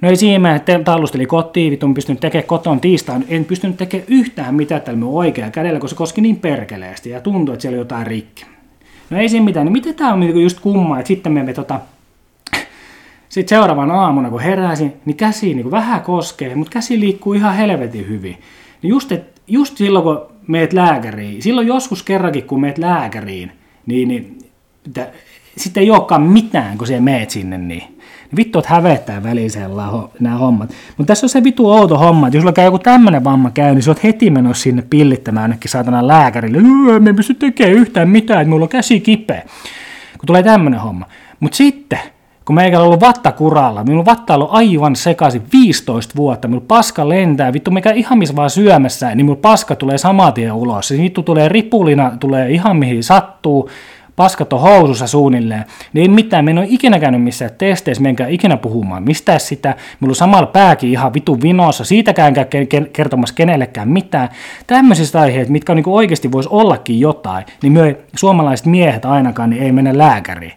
[0.01, 4.55] No ei siinä, että tallusteli kotiin, vittu, pystynyt tekemään koton tiistain, en pystynyt tekemään yhtään
[4.55, 7.81] mitään tällä minun oikealla kädellä, kun se koski niin perkeleesti ja tuntui, että siellä oli
[7.81, 8.45] jotain rikki.
[9.09, 11.79] No ei siinä mitään, niin miten tämä on niinku just kumma, että sitten me tota,
[13.29, 18.07] sitten seuraavan aamuna, kun heräsin, niin käsi niin vähän koskee, mutta käsi liikkuu ihan helvetin
[18.07, 18.37] hyvin.
[18.81, 23.51] Niin just, et, just silloin, kun meet lääkäriin, silloin joskus kerrankin, kun meet lääkäriin,
[23.85, 24.39] niin, niin
[24.87, 25.07] että,
[25.57, 27.83] sitten ei olekaan mitään, kun se meet sinne, niin
[28.35, 29.83] vittu, että hävettää välisellä
[30.19, 30.69] nämä hommat.
[30.97, 33.73] Mutta tässä on se vitu outo homma, että jos sulla käy joku tämmöinen vamma käy,
[33.73, 36.61] niin sä oot heti menossa sinne pillittämään ainakin saatana lääkärille.
[36.99, 39.41] Me ei pysty tekemään yhtään mitään, että mulla on käsi kipeä.
[40.17, 41.05] Kun tulee tämmöinen homma.
[41.39, 41.99] Mutta sitten,
[42.47, 46.65] kun meikä on ollut vatta kuralla, minulla vatta on ollut aivan sekaisin 15 vuotta, minulla
[46.67, 50.87] paska lentää, vittu mikä ihan missä vaan syömässä, niin minulla paska tulee saman tien ulos.
[50.87, 53.69] Se vittu tulee ripulina, tulee ihan mihin sattuu,
[54.15, 58.27] paskat on housussa suunnilleen, niin ei mitään, me en ole ikinä käynyt missään testeissä, menkää
[58.27, 63.89] ikinä puhumaan mistään sitä, minulla on samalla pääkin ihan vitu vinossa, siitäkään käy kertomassa kenellekään
[63.89, 64.29] mitään.
[64.67, 69.63] Tämmöisistä aiheista, mitkä on niin oikeasti voisi ollakin jotain, niin me suomalaiset miehet ainakaan niin
[69.63, 70.53] ei mene lääkäriin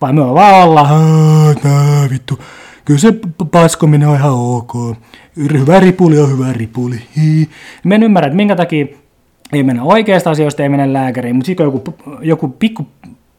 [0.00, 0.88] vai me vaan olla,
[1.64, 2.40] nää, vittu,
[2.84, 3.12] kyllä se
[3.50, 4.72] paskominen on ihan ok.
[5.36, 7.02] Hyvä ripuli on hyvä ripuli.
[7.84, 8.86] Mä en ymmärrä, että minkä takia
[9.52, 12.86] ei mennä oikeasta asioista, ei mennä lääkäriin, mutta sitten joku, joku pikku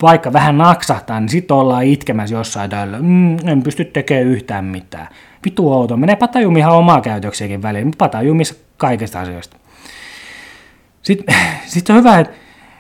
[0.02, 2.98] vaikka vähän naksahtaa, niin sitten ollaan itkemässä jossain täällä.
[3.02, 5.08] Mm, en pysty tekemään yhtään mitään.
[5.46, 5.98] Vitu outo.
[5.98, 9.58] Menee patajumi ihan omaa käytöksiäkin väliin, mutta patajumissa kaikista asioista.
[11.02, 12.34] Sitten sit on hyvä, että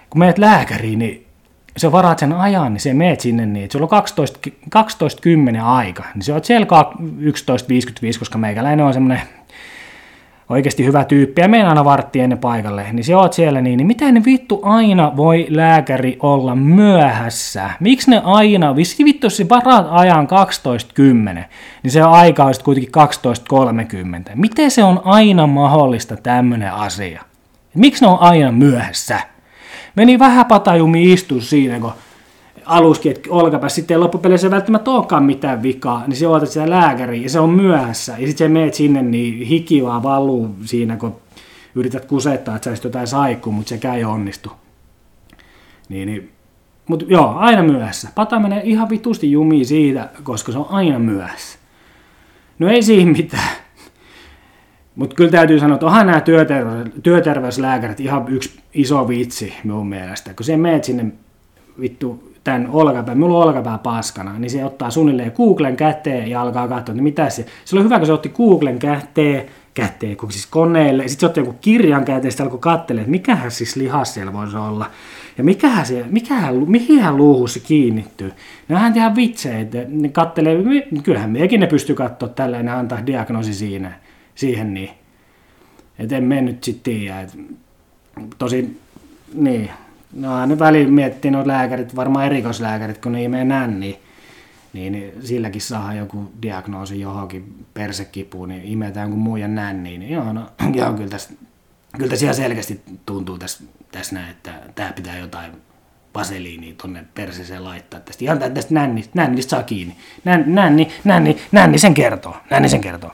[0.10, 1.28] kun menet lääkäriin, niin
[1.77, 4.39] sä varaat sen ajan, niin se meet sinne niin, että sulla on 12,
[4.75, 9.21] 12.10 aika, niin se on siellä 11.55, koska meikäläinen on semmoinen
[10.49, 13.88] oikeasti hyvä tyyppi ja menen aina vartti ennen paikalle, niin se oot siellä niin, niin
[13.88, 17.69] miten vittu aina voi lääkäri olla myöhässä?
[17.79, 21.43] Miksi ne aina, vissi vittu se varat ajan 12.10,
[21.84, 22.93] niin se aika olisi kuitenkin
[24.27, 24.31] 12.30.
[24.36, 27.21] Miten se on aina mahdollista tämmöinen asia?
[27.75, 29.19] Miksi ne on aina myöhässä?
[29.95, 31.91] Meni vähän patajumi istua siinä, kun
[32.65, 37.21] aluskin, että olkapää, sitten loppupeleissä ei välttämättä olekaan mitään vikaa, niin se otat sitä lääkäriä
[37.21, 38.12] ja se on myöhässä.
[38.12, 41.15] Ja sitten sä meet sinne, niin hiki vaan valuu siinä, kun
[41.75, 44.51] yrität kusettaa, että saisit jotain saikkuu, mutta sekään ei onnistu.
[45.89, 46.32] Niin, niin.
[46.88, 48.10] Mutta joo, aina myöhässä.
[48.15, 51.60] Pata menee ihan vitusti jumiin siitä, koska se on aina myöhässä.
[52.60, 53.49] No ei siinä mitään.
[54.95, 60.34] Mutta kyllä täytyy sanoa, että onhan nämä työterveys, työterveyslääkärit ihan yksi iso vitsi minun mielestä.
[60.34, 61.06] Kun se meet sinne
[61.80, 66.67] vittu tämän olkapää, mulla on olkapää paskana, niin se ottaa suunnilleen Googlen käteen ja alkaa
[66.67, 70.45] katsoa, että mitä se, se oli hyvä, kun se otti Googlen käteen, käteen, kun siis
[70.45, 74.34] koneelle, sitten se otti joku kirjan käteen, sitten alkoi katselemaan, että mikähän siis lihas siellä
[74.34, 74.86] voisi olla,
[75.38, 78.32] ja mikähän se, mikähän, mihinhän luuhun se kiinnittyy.
[78.67, 80.58] Nehän ihan vitsejä, että ne kattelee,
[81.04, 83.93] kyllähän mekin ne pystyy katsoa tälleen ja antaa diagnoosi siinä,
[84.36, 84.89] siihen niin.
[86.00, 87.38] Että en mennyt sitten tiedä, että
[88.38, 88.82] tosi,
[89.34, 89.70] niin,
[90.13, 93.96] No nyt välillä miettii noita lääkärit, varmaan erikoislääkärit, kun ne ei mene nänniin,
[94.74, 100.00] niin, niin silläkin saa joku diagnoosi johonkin persekipuun, niin imetään kuin muijan nänniin.
[100.00, 101.34] Niin joo, no, joo kyllä, tässä,
[101.98, 105.52] kyllä tässä ihan selkeästi tuntuu tässä, tässä näin, että tämä pitää jotain
[106.15, 108.00] vaseliinia tonne perseeseen laittaa.
[108.00, 109.96] Tästä, ihan tästä nännistä, nännistä saa kiinni.
[110.26, 112.36] Nänni, nänni, nänni, nänni sen kertoo.
[112.50, 113.12] Nänni sen kertoo.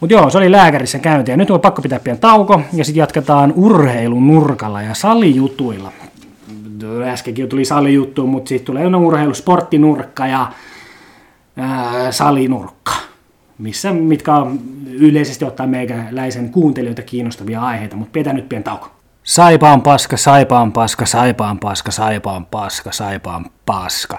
[0.00, 3.00] Mutta joo, se oli lääkärissä käynti ja nyt on pakko pitää pian tauko ja sitten
[3.00, 5.92] jatketaan urheilun nurkalla ja salijutuilla.
[7.04, 10.52] Äskenkin tuli salijuttu, mutta sitten tulee urheilu, sporttinurkka ja
[11.56, 12.92] ää, salinurkka,
[13.58, 18.88] missä, mitkä on yleisesti ottaa meikäläisen kuuntelijoita kiinnostavia aiheita, mutta pidetään nyt pian tauko.
[19.22, 24.18] Saipaan paska, saipaan paska, saipaan paska, saipaan paska, saipaan paska.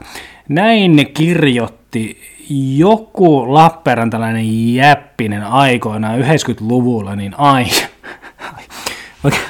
[0.49, 2.21] Näin ne kirjoitti
[2.77, 7.65] joku Lappeenrantalainen jäppinen aikoinaan 90-luvulla, niin ai,
[9.23, 9.43] oikein,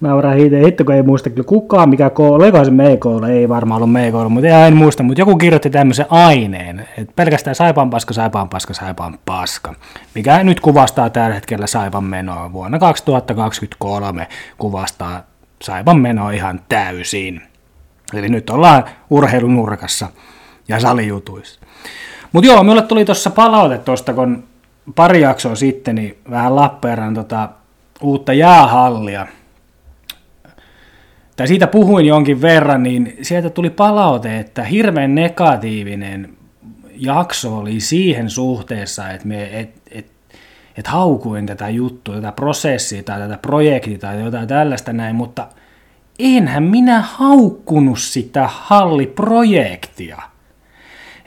[0.00, 3.82] nauraa itse, hitto kun ei muista kyllä kukaan, mikä koulu, oliko se meikoulu, ei varmaan
[3.82, 8.48] ollut meikoulu, mutta en muista, mutta joku kirjoitti tämmöisen aineen, että pelkästään saipaan paska, saipaan
[8.48, 9.74] paska, saipaan paska,
[10.14, 12.52] mikä nyt kuvastaa tällä hetkellä saipan menoa.
[12.52, 15.22] Vuonna 2023, kuvastaa
[15.62, 17.47] saipan menoa ihan täysin.
[18.14, 20.08] Eli nyt ollaan urheilunurkassa
[20.68, 21.60] ja salijutuissa.
[22.32, 24.44] Mutta joo, minulle tuli tuossa palaute tuosta, kun
[24.94, 27.48] pari jaksoa sitten, niin vähän Lappeenrannan tota,
[28.00, 29.26] uutta jäähallia.
[31.36, 36.36] Tai siitä puhuin jonkin verran, niin sieltä tuli palaute, että hirveän negatiivinen
[36.96, 40.12] jakso oli siihen suhteessa, että me, et, et,
[40.76, 45.46] et haukuin tätä juttua, tätä prosessia tai tätä projektia tai jotain tällaista näin, mutta
[46.18, 50.22] enhän minä haukkunut sitä halliprojektia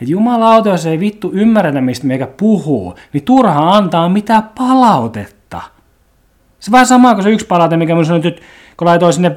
[0.01, 5.61] että jumalauta, jos ei vittu ymmärretä, mistä meikä puhuu, niin turha antaa mitään palautetta.
[6.59, 8.41] Se vähän sama kuin se yksi palaute, mikä mun sanoi, että
[8.77, 9.35] kun laitoin sinne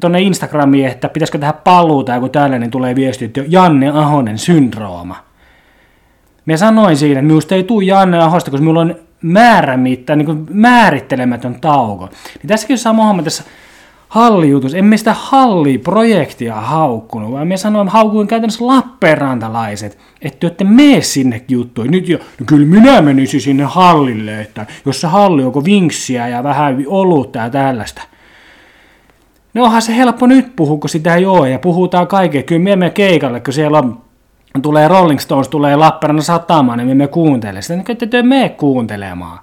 [0.00, 5.16] tuonne Instagramiin, että pitäisikö tehdä paluuta joku tällainen, niin tulee viesti, että Janne Ahonen syndrooma.
[6.46, 11.60] Mä sanoin siinä, että minusta ei tule Janne Ahosta, koska minulla on määrämitta, niin määrittelemätön
[11.60, 12.06] tauko.
[12.06, 13.44] Niin tässäkin on sama homma tässä
[14.10, 14.74] hallijutus.
[14.74, 21.90] Emme sitä halliprojektia haukkunut, vaan me sanoin, haukuin käytännössä Lappeenrantalaiset, että ette mene sinne juttuun.
[21.90, 26.42] Nyt jo, no kyllä minä menisin sinne hallille, että jos se halli onko vinksiä ja
[26.42, 28.02] vähän olutta ja tällaista.
[29.54, 32.42] No onhan se helppo nyt puhua, kun sitä ei ole, ja puhutaan kaikkea.
[32.42, 34.00] Kyllä me emme keikalle, kun siellä on,
[34.62, 37.76] tulee Rolling Stones, tulee Lappeenrannan satamaan, niin me emme kuuntele sitä.
[37.76, 39.38] Niin ette mene kuuntelemaan.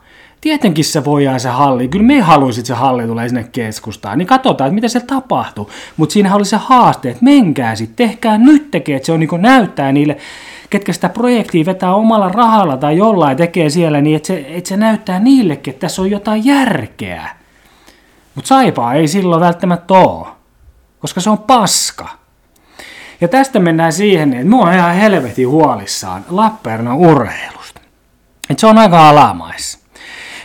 [0.48, 1.88] Tietenkin se voidaan se halli.
[1.88, 4.18] Kyllä me haluaisit se halli tulee sinne keskustaan.
[4.18, 5.72] Niin katsotaan, että mitä se tapahtuu.
[5.98, 9.42] Mutta siinä oli se haaste, että menkää sitten, tehkää nyt tekee, että se on niin
[9.42, 10.18] näyttää niille,
[10.70, 14.78] ketkä sitä projektia vetää omalla rahalla tai jollain tekee siellä, niin että se, että se
[14.78, 17.30] näyttää niillekin, että tässä on jotain järkeä.
[18.36, 20.28] Mutta saipaa ei silloin välttämättä ole,
[21.00, 22.10] koska se on paska.
[23.22, 27.82] Ja tästä mennään siihen, että mua on ihan helvetin huolissaan Lappeenrannan urheilusta.
[28.50, 29.87] Että se on aika alamaissa.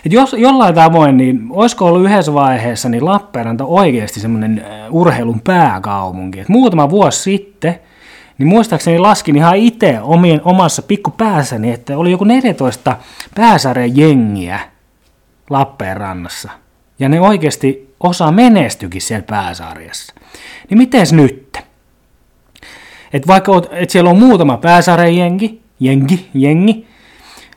[0.07, 5.41] Et jos jollain tavoin, niin olisiko ollut yhdessä vaiheessa niin Lappeenranta oikeasti semmoinen äh, urheilun
[5.41, 6.41] pääkaupunki.
[6.41, 7.81] Et muutama vuosi sitten,
[8.39, 12.97] niin muistaakseni laskin ihan itse omien, omassa pikkupäässäni, että oli joku 14
[13.35, 14.61] pääsarjan jengiä
[15.51, 16.51] Lappeenrannassa.
[16.99, 20.15] Ja ne oikeasti osa menestykin siellä pääsarjassa.
[20.71, 21.59] Niin miten nyt?
[23.13, 26.87] Et vaikka et siellä on muutama pääsarjan jengi, jengi, jengi,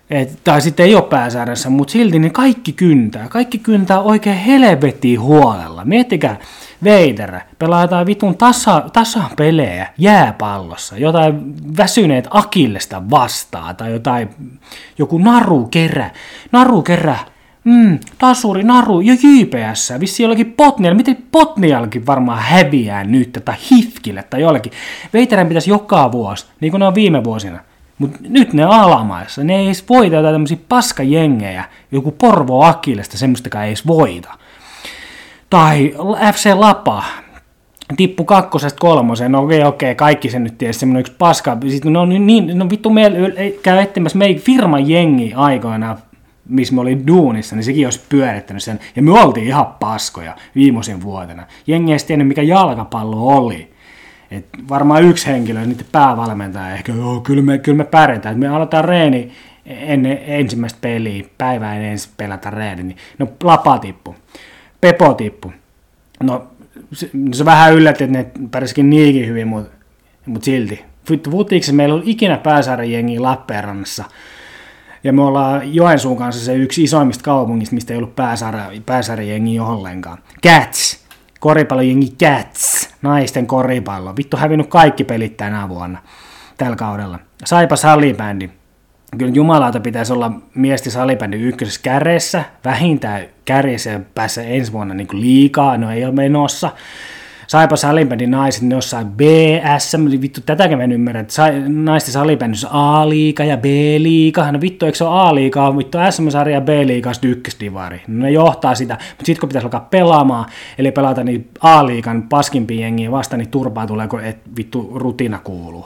[0.09, 3.27] Et, tai sitten ei ole pääsäädössä, mutta silti niin kaikki kyntää.
[3.29, 5.85] Kaikki kyntää oikein helvettiin huolella.
[5.85, 6.37] Miettikää,
[6.83, 14.29] Veiderä pelaa jotain vitun tasa, tasapelejä jääpallossa, jotain väsyneet akillesta vastaan, tai jotain,
[14.97, 16.11] joku naru kerä,
[16.51, 17.15] naru kerä,
[17.63, 24.23] mm, tasuri, naru ja JPS, vissi jollakin Potnialla, miten Potniallakin varmaan häviää nyt, tai Hifkille
[24.23, 24.71] tai jollekin.
[25.13, 27.59] Veiterän pitäisi joka vuosi, niin kuin ne on viime vuosina,
[27.97, 33.65] mutta nyt ne alamaissa, ne ei edes voita jotain tämmöisiä paskajengejä, joku Porvo Akilesta, semmoistakaan
[33.65, 34.33] ei edes voita.
[35.49, 35.93] Tai
[36.33, 37.03] FC Lapa,
[37.97, 42.05] tippu kakkosesta kolmoseen, no okei, okei, kaikki se nyt tietysti semmoinen yksi paska, sitten no,
[42.05, 43.11] niin, no vittu, me
[43.63, 45.97] käy etsimässä meidän firman jengi aikoina,
[46.49, 51.01] missä me olin duunissa, niin sekin olisi pyörittänyt sen, ja me oltiin ihan paskoja viimeisen
[51.01, 51.43] vuotena.
[51.67, 53.74] Jengi ei tiennyt, mikä jalkapallo oli.
[54.31, 58.39] Et varmaan yksi henkilö, niiden päävalmentaja, ehkä joo, kyllä me, kyllä me pärjätään.
[58.39, 59.31] Me aloitetaan reeni
[59.65, 64.15] ennen ensimmäistä peliä, päivää ennen ensin pelata reeni, niin no lapa tippu.
[64.81, 65.53] Pepo tippu.
[66.23, 66.47] No
[66.93, 69.71] se, se vähän yllätti, että ne pärjäsikin niinkin hyvin, mutta
[70.25, 70.85] mut silti.
[71.31, 74.03] Futiksi meillä on ikinä pääsarjajengi Lappeenrannassa.
[75.03, 78.15] Ja me ollaan Joensuun kanssa se yksi isoimmista kaupungista, mistä ei ollut
[78.85, 80.17] pääsarjajengi ollenkaan.
[80.43, 81.04] Cats.
[81.45, 82.89] Koripallojengi Cats.
[83.01, 84.15] Naisten koripallo.
[84.17, 86.01] Vittu hävinnyt kaikki pelit tänä vuonna.
[86.57, 87.19] Tällä kaudella.
[87.45, 88.49] Saipa salibändi
[89.17, 95.07] kyllä jumalauta pitäisi olla miesti salibändi ykkösessä kärjessä, vähintään kärjessä ja päässä ensi vuonna niin
[95.11, 96.71] liikaa, no ei ole menossa.
[97.55, 103.43] Saipa salibändin naiset, ne jossain BS, vittu tätäkin mä en ymmärrä, että naisten salibändissä A-liiga
[103.43, 108.23] ja B-liiga, no vittu eikö se ole A-liiga, vittu SM-sarja ja B-liiga on ykkösdivari, no
[108.23, 113.11] ne johtaa sitä, mutta sitten kun pitäisi alkaa pelaamaan, eli pelata niin A-liigan paskimpia jengiä
[113.11, 115.85] vasta, niin turpaa tulee, kun et vittu rutina kuuluu.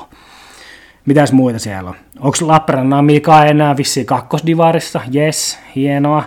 [1.05, 1.95] Mitäs muita siellä on?
[2.19, 5.01] Onko Lappeenrannan Mika enää vissiin kakkosdivarissa?
[5.15, 6.23] Yes, hienoa.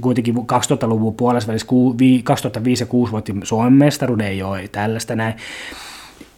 [0.00, 1.66] Kuitenkin 2000-luvun puolessa välissä
[2.24, 5.34] 2005 ja 2006 voitti Suomen mestaruuden, ei ole tällaista näin.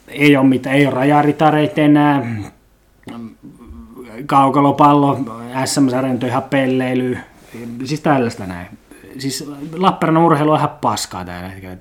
[0.09, 2.27] Ei ole mitään, ei ole rajaritareita enää.
[4.27, 5.19] Kaukalopallo,
[5.65, 7.19] SM-sarjan ihan pelleily,
[7.85, 8.67] siis tällaista näin.
[9.19, 11.77] Siis Lappeenrannan urheilu on ihan paskaa hetkellä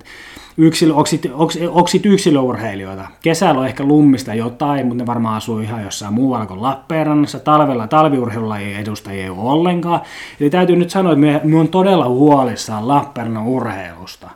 [0.58, 3.06] yksilö, oksit, oks, oksit yksilöurheilijoita.
[3.22, 7.38] Kesällä on ehkä lummista jotain, mutta ne varmaan asuu ihan jossain muualla kuin Lappeenrannassa.
[7.38, 10.00] Talvella talviurheilulla ei edustajia ei ole ollenkaan.
[10.40, 14.30] Eli täytyy nyt sanoa, että me, me on todella huolissaan Lappeenrannan urheilusta.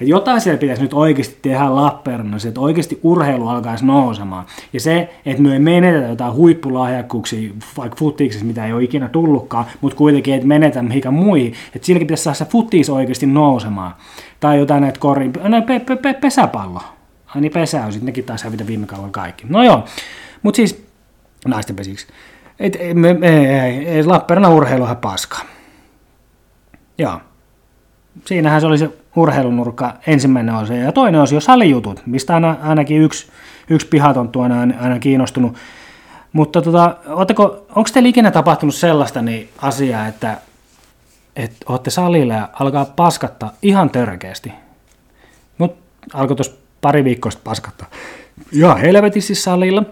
[0.00, 4.44] Et jotain siellä pitäisi nyt oikeasti tehdä Lappeenrannassa, että oikeasti urheilu alkaisi nousemaan.
[4.72, 9.64] Ja se, että me ei menetä jotain huippulahjakkuuksia, vaikka futiksessa, mitä ei ole ikinä tullutkaan,
[9.80, 13.94] mutta kuitenkin, että menetä mihinkään muihin, että silläkin pitäisi saada se futis oikeasti nousemaan.
[14.40, 16.80] Tai jotain näitä kori, näitä pe, pe, pe, pesäpallo.
[17.34, 19.46] Ai niin pesä on, nekin taas hävitä viime kaudella kaikki.
[19.48, 19.84] No joo,
[20.42, 20.86] mutta siis
[21.46, 22.06] naisten pesiksi.
[22.60, 23.46] Et, me, me,
[24.06, 25.38] Lappeenrannan urheilu on paska.
[26.98, 27.20] Joo.
[28.24, 30.74] Siinähän se oli se urheilunurkka ensimmäinen osa.
[30.74, 33.30] Ja toinen osa jo salijutut, mistä aina, ainakin yksi,
[33.70, 35.56] yksi pihaton on aina, aina kiinnostunut.
[36.32, 36.96] Mutta tota,
[37.68, 40.36] onko teillä ikinä tapahtunut sellaista niin asiaa, että
[41.42, 44.52] että olette salilla ja alkaa paskatta ihan törkeästi.
[45.58, 45.76] Mut
[46.14, 47.86] alkoi tuossa pari viikkoa sitten paskatta.
[48.52, 49.84] Ihan helvetissä salilla.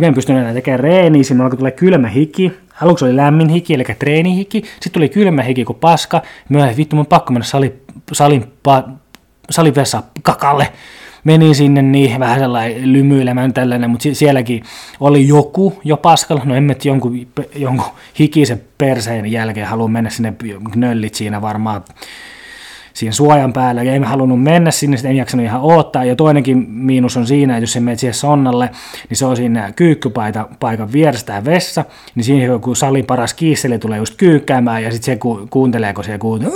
[0.00, 2.52] Mä en pystynyt enää tekemään reeniä, siinä alkoi tulla kylmä hiki.
[2.82, 4.62] Aluksi oli lämmin hiki, eli treenihiki.
[4.62, 6.22] Sitten tuli kylmä hiki kuin paska.
[6.48, 7.82] Mä vittu, mun pakko mennä sali,
[8.12, 8.84] salin, pa,
[9.50, 10.72] salin vessa kakalle
[11.24, 14.62] menin sinne niin vähän sellainen lymyilemään tällainen, mutta sielläkin
[15.00, 17.86] oli joku jo paskalla, no emme jonkun, jonkun
[18.18, 20.34] hikisen perseen jälkeen haluan mennä sinne
[20.76, 21.82] nöllit siinä varmaan
[22.94, 26.70] siihen suojan päällä, ja en halunnut mennä sinne, sitten en jaksanut ihan odottaa, ja toinenkin
[26.70, 28.70] miinus on siinä, että jos menet siihen sonnalle,
[29.08, 34.14] niin se on siinä kyykkypaikan vierestä vessa, niin siinä kun salin paras kiisseli tulee just
[34.16, 36.54] kyykkäämään, ja sitten se ku, kuuntelee, kun se kuuntelee,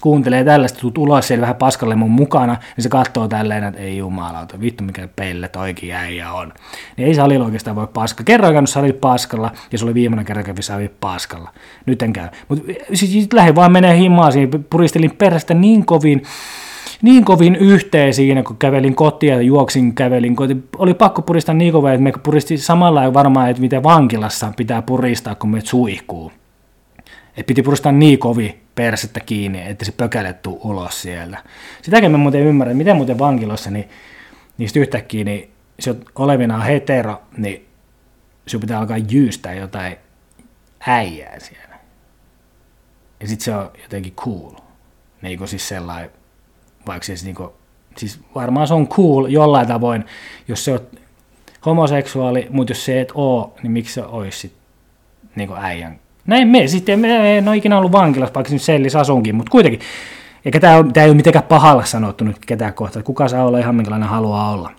[0.00, 3.98] kuuntelee tällaista, tuut ulos siellä vähän paskalle mun mukana, niin se katsoo tälleen, että ei
[3.98, 6.52] jumalauta, vittu mikä pelle toikin äijä on.
[6.96, 8.24] Niin ei salilla oikeastaan voi paska.
[8.24, 11.50] Kerran käynyt salilla paskalla, ja se oli viimeinen kerran kävi salilla paskalla.
[11.86, 12.28] Nyt en käy.
[12.48, 16.22] Mutta siis lähdin vaan menee himaa siinä, puristelin perästä niin kovin,
[17.02, 20.68] niin kovin yhteen siinä, kun kävelin kotia ja juoksin kävelin kotiin.
[20.78, 25.34] Oli pakko puristaa niin kovin, että me puristi samalla varmaan, että miten vankilassa pitää puristaa,
[25.34, 26.32] kun me suihkuu.
[27.36, 31.38] Et piti puristaa niin kovin persettä kiinni, että se pökälettu ulos sieltä.
[31.82, 33.88] Sitäkin mä muuten ymmärrän, miten muuten vankilossa, niin
[34.58, 35.50] niistä yhtäkkiä, niin
[35.80, 37.66] se on olevina hetero, niin
[38.46, 39.96] sinun pitää alkaa jyystää jotain
[40.86, 41.78] äijää siellä.
[43.20, 44.52] Ja sitten se on jotenkin cool.
[45.22, 46.10] Niin kuin siis sellainen,
[46.86, 47.50] vaikka siis, niin kuin,
[47.96, 50.04] siis varmaan se on cool jollain tavoin,
[50.48, 50.80] jos se on
[51.66, 54.62] homoseksuaali, mutta jos se et oo, niin miksi se olisi sitten
[55.36, 56.00] niin kuin äijän.
[56.30, 59.80] Näin me, sitten me en ole ikinä ollut vankilassa, vaikka nyt sellissä asunkin, mutta kuitenkin.
[60.44, 63.74] Eikä tämä, tämä ei ole mitenkään pahalla sanottu nyt ketään kohtaa, kuka saa olla ihan
[63.74, 64.70] minkälainen haluaa olla.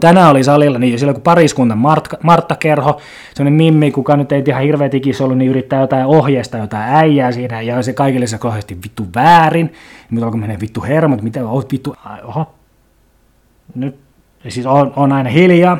[0.00, 3.00] Tänään oli salilla, niin silloin kun pariskunta Martta, Martta Kerho,
[3.34, 7.32] sellainen mimmi, kuka nyt ei ihan hirveä tikis ollut, niin yrittää jotain ohjeista, jotain äijää
[7.32, 9.72] siinä, ja se kaikille se kohdasti vittu väärin.
[10.10, 12.54] Nyt alkoi mennä vittu hermot, mitä oot vittu, oho.
[13.74, 13.96] Nyt,
[14.48, 15.78] siis on, on aina hiljaa.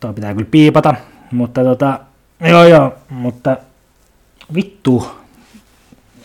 [0.00, 0.94] Tuo pitää kyllä piipata,
[1.32, 2.00] mutta tota,
[2.40, 3.56] joo joo, mutta
[4.54, 5.06] vittu.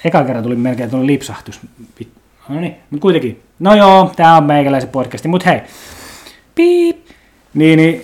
[0.06, 1.60] Eka kerran tuli melkein tuonne lipsahtus.
[2.50, 3.42] No niin, mutta kuitenkin.
[3.60, 5.62] No joo, tää on meikäläisen podcasti, mutta hei,
[6.56, 6.98] piip,
[7.54, 8.04] niin, niin,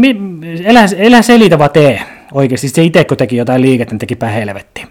[0.00, 2.02] niin elä, elä selitä vaan tee.
[2.32, 4.86] Oikeasti se itse, kun teki jotain liikettä, niin tekipä helvettiin.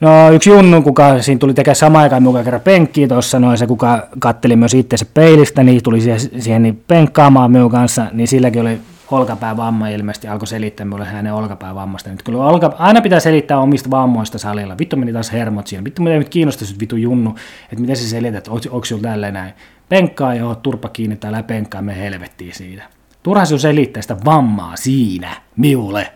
[0.00, 3.66] No yksi junnu, kuka siinä tuli tekemään samaan aikaan mukaan kerran penkkiä tuossa, noin se
[3.66, 8.62] kuka katteli myös itse peilistä, niin tuli siihen, siihen niin penkkaamaan minun kanssa, niin silläkin
[8.62, 8.78] oli
[9.10, 12.10] olkapäävamma ilmeisesti, alkoi selittää minulle hänen olkapäävammasta.
[12.10, 14.78] Nyt kyllä olka, aina pitää selittää omista vammoista salilla.
[14.78, 15.84] Vittu meni taas hermot siinä.
[15.84, 19.52] Vittu miten nyt kiinnostaisi vittu junnu, että miten se selität, onko, onko sinulla tälleen näin.
[19.88, 22.82] Penkkaa joo, turpa kiinni täällä penkkaa, me helvettiin siitä.
[23.22, 26.12] Turha sinun selittää sitä vammaa siinä, miulle.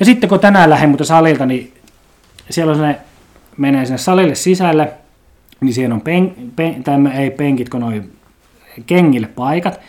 [0.00, 1.74] Ja sitten kun tänään lähden mutta salilta, niin
[2.50, 2.96] siellä on se,
[3.56, 4.92] menee sinne salille sisälle,
[5.60, 8.12] niin siellä on pen, pen, tai ei penkit, kun noin
[8.86, 9.80] kengille paikat.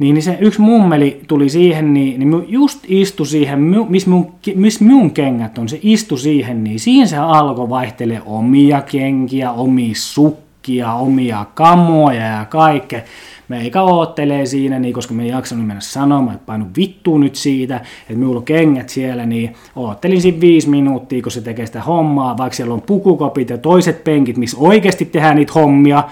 [0.00, 4.80] Niin, niin se yksi mummeli tuli siihen, niin, niin just istui siihen, missä mun, miss
[4.80, 10.92] mun kengät on, se istui siihen, niin siinä se alkoi vaihtelee omia kenkiä, omia sukkia,
[10.92, 13.00] omia kamoja ja kaikkea.
[13.48, 17.76] Meikä oottelee siinä, niin koska me ei jaksanut mennä sanomaan, että painu vittu nyt siitä,
[17.76, 22.38] että minulla on kengät siellä, niin oottelin siinä viisi minuuttia, kun se tekee sitä hommaa,
[22.38, 26.04] vaikka siellä on pukukopit ja toiset penkit, missä oikeasti tehdään niitä hommia,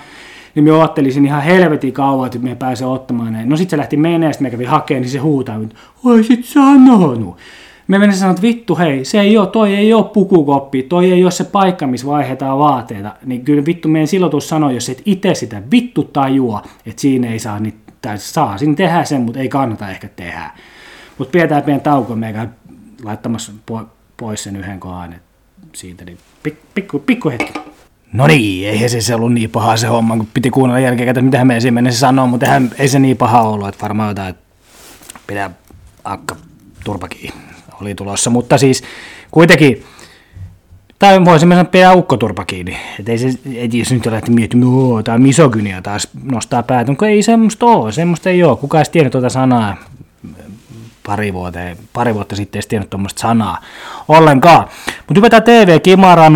[0.59, 3.49] niin me ottelisin ihan helvetin kauan, että me pääsee ottamaan näin.
[3.49, 6.45] No sit se lähti menee, sitten me kävi hakemaan, niin se huutaa, että oi sit
[6.45, 7.37] sanonut.
[7.89, 11.25] Me menen sanoa, että vittu hei, se ei ole, toi ei ole pukukoppi, toi ei
[11.25, 13.15] ole se paikka, missä vaihdetaan vaatteita.
[13.25, 17.33] Niin kyllä vittu meidän silloin tuossa sanoi, jos et itse sitä vittu tajua, että siinä
[17.33, 20.51] ei saa, niin, tai saa siinä tehdä sen, mutta ei kannata ehkä tehdä.
[21.19, 22.47] Mutta pidetään pieni tauko, meikä
[23.05, 23.53] laittamassa
[24.17, 25.15] pois sen yhden kohdan
[25.73, 26.19] siitä, niin
[26.75, 27.53] pikku, pikku hetki.
[28.13, 31.23] No niin, eihän se, se ollut niin paha se homma, kun piti kuunnella jälkeen, että
[31.23, 34.43] mitä me ensimmäinen sanoo, mutta eihän, ei se niin paha ollut, että varmaan jotain, että
[35.27, 35.51] pitää
[36.05, 36.37] akka
[36.85, 37.31] turpakin
[37.81, 38.83] oli tulossa, mutta siis
[39.31, 39.85] kuitenkin,
[40.99, 45.05] tai voisimme sanoa pitää ukkoturpa kiinni, että ei se, ei se nyt lähti miettimään, että
[45.05, 49.13] tämä misogynia taas nostaa päätä, mutta ei semmoista ole, semmoista ei ole, kukaan ei tiennyt
[49.13, 49.77] tuota sanaa
[51.09, 51.59] pari, vuotta,
[51.93, 53.59] pari vuotta sitten ei tiennyt tuommoista sanaa
[54.09, 54.69] ollenkaan.
[54.87, 56.33] Mutta hypätään TV-kimaraan,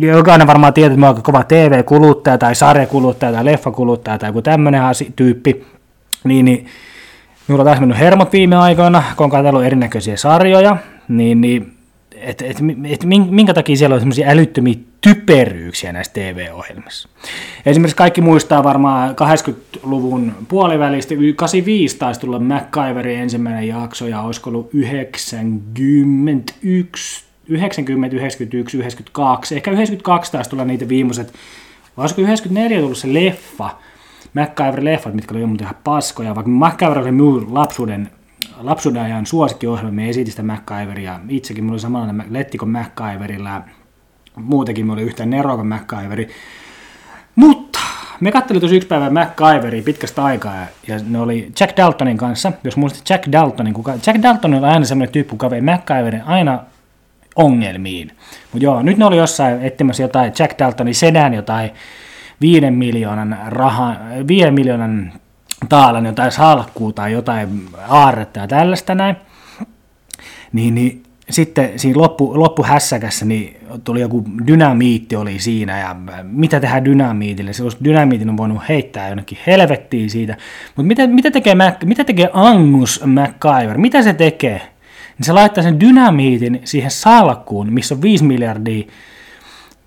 [0.00, 4.82] jokainen varmaan tietää, että mä oon kova TV-kuluttaja tai sarjakuluttaja tai leffakuluttaja tai joku tämmöinen
[5.16, 5.66] tyyppi,
[6.24, 6.66] niin, niin
[7.48, 10.76] minulla on taas mennyt hermot viime aikoina, kun on katsellut erinäköisiä sarjoja,
[11.08, 11.79] niin, niin
[12.20, 17.08] että et, et, minkä takia siellä on semmoisia älyttömiä typeryyksiä näissä TV-ohjelmissa.
[17.66, 24.70] Esimerkiksi kaikki muistaa varmaan 80-luvun puolivälistä, 85 taisi tulla MacGyverin ensimmäinen jakso, ja olisiko ollut
[24.74, 31.32] 91, 90, 91, 92, ehkä 92 taisi tulla niitä viimeiset,
[31.96, 33.70] vai olisiko 94 tullut se leffa,
[34.34, 38.10] MacGyver-leffat, mitkä oli ihan paskoja, vaikka MacGyver oli minun lapsuuden
[38.60, 39.24] lapsuuden ajan
[40.08, 41.20] esitin sitä MacGyveria.
[41.28, 43.62] Itsekin mulla oli samanlainen lettikon MacGyverilla
[44.36, 46.28] muutenkin mulla oli yhtään neroka MacGyveri.
[47.36, 47.78] Mutta
[48.20, 52.52] me katselin tosi yksi päivä MacGyveria pitkästä aikaa ja ne oli Jack Daltonin kanssa.
[52.64, 56.58] Jos muistat Jack Daltonin, kuka, Jack Dalton oli aina semmoinen tyyppi, kuka vei MacGyverin aina
[57.36, 58.10] ongelmiin.
[58.52, 61.70] Mutta joo, nyt ne oli jossain etsimässä jotain Jack Daltonin sedän jotain
[62.40, 63.96] viiden miljoonan, raha,
[64.28, 65.12] viiden miljoonan
[65.68, 69.16] taalan jotain salkkuu tai jotain aarretta ja tällaista näin.
[70.52, 76.84] Niin, niin sitten siinä loppu, loppuhässäkässä niin tuli joku dynamiitti oli siinä ja mitä tehdään
[76.84, 77.52] dynamiitille.
[77.52, 80.36] Se olisi dynamiitin on voinut heittää jonnekin helvettiin siitä.
[80.76, 83.78] Mutta mitä, mitä, tekee Mac, mitä tekee Angus MacGyver?
[83.78, 84.60] Mitä se tekee?
[85.18, 88.90] Niin se laittaa sen dynamiitin siihen salkkuun, missä on 5 miljardia 5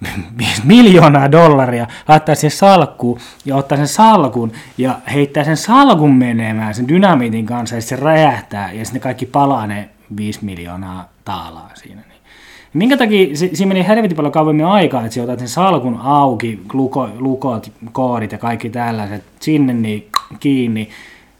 [0.64, 6.88] miljoonaa dollaria, laittaa siihen salkkuun ja ottaa sen salkun ja heittää sen salkun menemään sen
[6.88, 12.01] dynamiitin kanssa ja se räjähtää ja sitten kaikki palaa ne 5 miljoonaa taalaa siinä.
[12.01, 12.22] Niin.
[12.74, 17.10] Minkä takia se, siinä meni helvetin paljon kauemmin aikaa, että otat sen salkun auki, luko,
[17.18, 20.08] lukot, koodit ja kaikki tällaiset sinne niin
[20.39, 20.89] kiinni,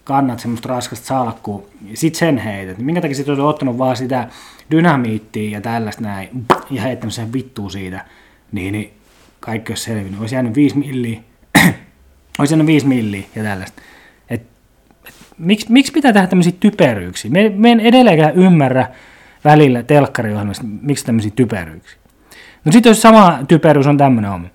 [0.04, 2.78] kannat semmoista raskasta salkkua, sit sen heität.
[2.78, 4.28] Minkä takia sit olisi ottanut vaan sitä
[4.72, 8.06] dynamiittia ja tällaista näin, ja heittänyt sen vittuun siitä,
[8.54, 8.94] niin, niin
[9.40, 10.20] kaikki olisi selvinnyt.
[10.22, 11.20] Olisi jäänyt 5 milliä,
[12.40, 13.82] olisi jäänyt 5 milliä ja tällaista.
[14.30, 14.42] Et,
[15.08, 17.32] et, Miksi, miksi pitää tehdä tämmöisiä typeryyksiä?
[17.32, 18.88] Me, me en edelleenkään ymmärrä
[19.46, 22.00] välillä telkkariohjelmista, miksi tämmöisiä typeryyksiä.
[22.66, 24.48] No sitten jos sama typeryys on tämmöinen homma.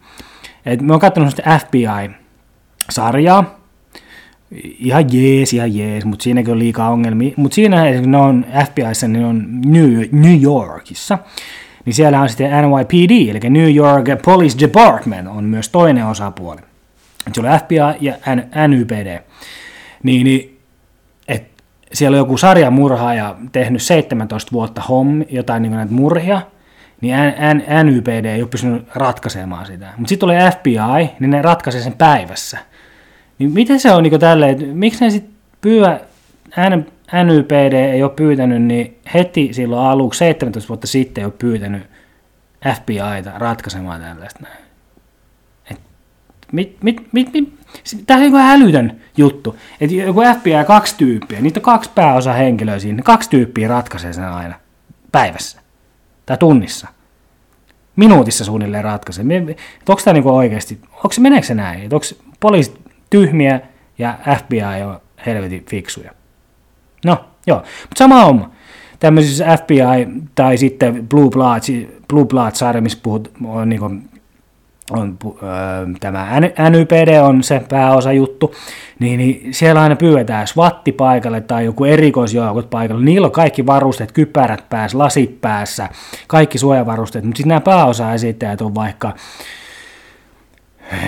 [0.67, 3.59] Et me on katsonut FBI-sarjaa,
[4.79, 7.35] ihan jees, ihan jees, mutta siinäkin on liikaa ongelmia.
[7.37, 9.47] Mutta siinä ne on FBIssa, ne on
[10.13, 11.19] New Yorkissa,
[11.89, 16.61] niin siellä on sitten NYPD, eli New York Police Department on myös toinen osapuoli.
[17.33, 18.15] Se oli FBI ja
[18.69, 19.21] NYPD.
[20.03, 20.61] Niin, niin
[21.29, 21.49] et
[21.93, 26.43] siellä on joku sarjamurhaaja tehnyt 17 vuotta hommi, jotain niin näitä murhia,
[27.01, 27.15] niin
[27.85, 29.87] NYPD ei ole pystynyt ratkaisemaan sitä.
[29.97, 32.59] Mutta sitten tulee FBI, niin ne ratkaisee sen päivässä.
[33.39, 36.01] Niin miten se on niin tälleen, miksi ne sitten pyydä,
[37.25, 41.83] NYPD ei ole pyytänyt, niin heti silloin aluksi 17 vuotta sitten ei ole pyytänyt
[42.75, 44.69] FBIta ratkaisemaan tällaista näin.
[48.07, 49.57] Tämä on joku älytön juttu.
[49.81, 54.25] Että joku FBI kaksi tyyppiä, niitä on kaksi pääosa henkilöä siinä, kaksi tyyppiä ratkaisee sen
[54.25, 54.55] aina
[55.13, 55.61] päivässä
[56.27, 56.89] tai tunnissa.
[57.97, 59.25] Minuutissa suunnilleen ratkaisee.
[59.89, 61.83] Onko tämä niinku oikeasti, onko se, meneekö se näin?
[61.83, 62.07] Onko
[62.41, 62.81] poliisit
[63.11, 63.61] tyhmiä
[63.99, 66.18] ja FBI on helvetin fiksuja?
[67.09, 67.59] No, joo.
[67.59, 68.51] Mutta sama homma.
[69.01, 71.61] Tämmöisissä FBI tai sitten Blue Blood,
[72.09, 73.91] Blue Blood-sarja, missä puhut, on niinku
[74.91, 75.19] on
[76.01, 76.41] tämä
[76.71, 78.55] NYPD on se pääosa juttu,
[78.99, 83.05] niin, niin siellä aina pyydetään SWATti paikalle tai joku erikoisjoukot paikalle.
[83.05, 85.89] Niillä on kaikki varusteet, kypärät päässä, lasit päässä,
[86.27, 89.13] kaikki suojavarusteet, mutta sitten nämä pääosa esittäjät on vaikka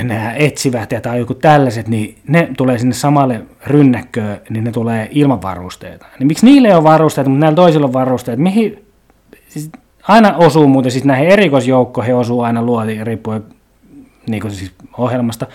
[0.03, 5.09] nämä etsivät ja tai joku tällaiset, niin ne tulee sinne samalle rynnäkköön, niin ne tulee
[5.11, 6.07] ilman varusteita.
[6.19, 8.39] Niin miksi niille ei ole varusteita, mutta näillä toisilla on varusteet?
[8.39, 8.85] Mihin,
[9.49, 9.71] siis
[10.09, 13.45] aina osuu muuten, siis näihin erikoisjoukkoihin osuu aina luoti, riippuen
[14.29, 15.47] niin siis ohjelmasta,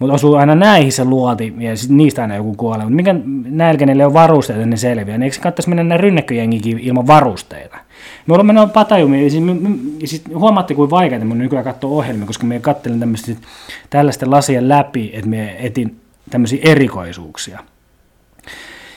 [0.00, 2.84] mutta osuu aina näihin se luoti, ja niistä aina joku kuolee.
[2.84, 5.18] Mutta mikä nälkenille on varusteita, niin selviää.
[5.18, 7.76] Niin eikö se kannattaisi mennä näin rynnäkköjengikin ilman varusteita?
[8.26, 9.44] Me olemme mennä patajumiin, ja siis,
[10.00, 13.32] ja siis huomaatte, kuin vaikeaa mun nykyään katsoa ohjelmia, koska me kattelin tämmöistä
[13.90, 17.58] tällaisten lasien läpi, että me etin tämmöisiä erikoisuuksia.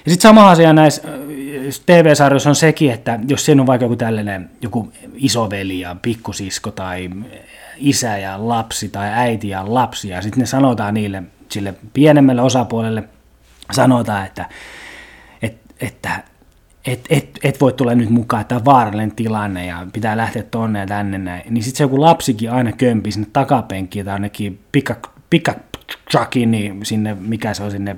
[0.05, 1.01] Ja sitten sama asia näissä
[1.85, 7.09] TV-sarjoissa on sekin, että jos siinä on vaikka joku tällainen joku isoveli ja pikkusisko tai
[7.77, 13.03] isä ja lapsi tai äiti ja lapsi, ja sitten ne sanotaan niille, sille pienemmälle osapuolelle,
[13.71, 14.49] sanotaan, että,
[15.41, 16.23] et, että
[16.85, 20.79] et, et, et voi tulla nyt mukaan, että on vaarallinen tilanne ja pitää lähteä tonne
[20.79, 21.53] ja tänne näin.
[21.53, 24.59] Niin sitten se joku lapsikin aina kömpii sinne takapenkkiin tai ainakin
[26.11, 27.95] truckin, niin sinne, mikä se on sinne,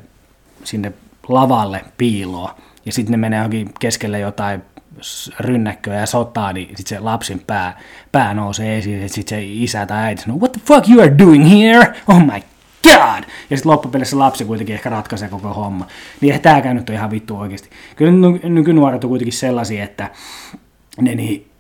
[0.64, 0.94] sinne
[1.28, 2.56] lavalle piiloa.
[2.86, 4.62] Ja sitten ne menee johonkin keskelle jotain
[5.40, 7.80] rynnäkköä ja sotaa, niin sitten se lapsin pää,
[8.12, 11.18] pää nousee esiin, ja sitten se isä tai äiti sanoo, what the fuck you are
[11.18, 11.94] doing here?
[12.08, 12.42] Oh my
[12.84, 13.24] god!
[13.50, 15.88] Ja sitten loppupelissä lapsi kuitenkin ehkä ratkaisee koko homma.
[16.22, 17.70] Niin eihän tääkään nyt ole ihan vittu oikeasti.
[17.96, 18.12] Kyllä
[18.50, 20.10] nykynuoret on kuitenkin sellaisia, että
[21.02, 21.52] ne niin,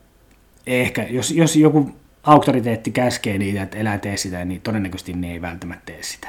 [0.67, 5.41] ehkä, jos, jos joku auktoriteetti käskee niitä, että elää tee sitä, niin todennäköisesti ne ei
[5.41, 6.27] välttämättä tee sitä.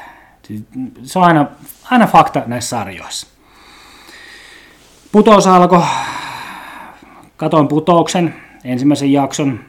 [1.03, 1.47] Se on aina,
[1.91, 3.27] aina fakta näissä sarjoissa.
[5.13, 5.83] Putous alkoi
[7.37, 8.35] Katoin putouksen,
[8.65, 9.61] ensimmäisen jakson,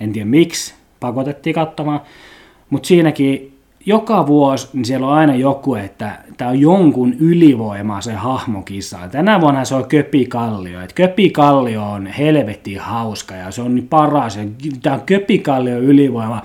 [0.00, 2.00] en tiedä miksi, pakotettiin katsomaan,
[2.70, 3.52] mutta siinäkin
[3.86, 8.98] joka vuosi niin siellä on aina joku, että tämä on jonkun ylivoima se hahmokisa.
[9.12, 10.80] Tänä vuonna se on Köpi Kallio.
[10.80, 14.38] Et Köpi Kallio on helvetin hauska ja se on niin paras.
[14.82, 16.42] Tämä on Köpi Kallio ylivoima.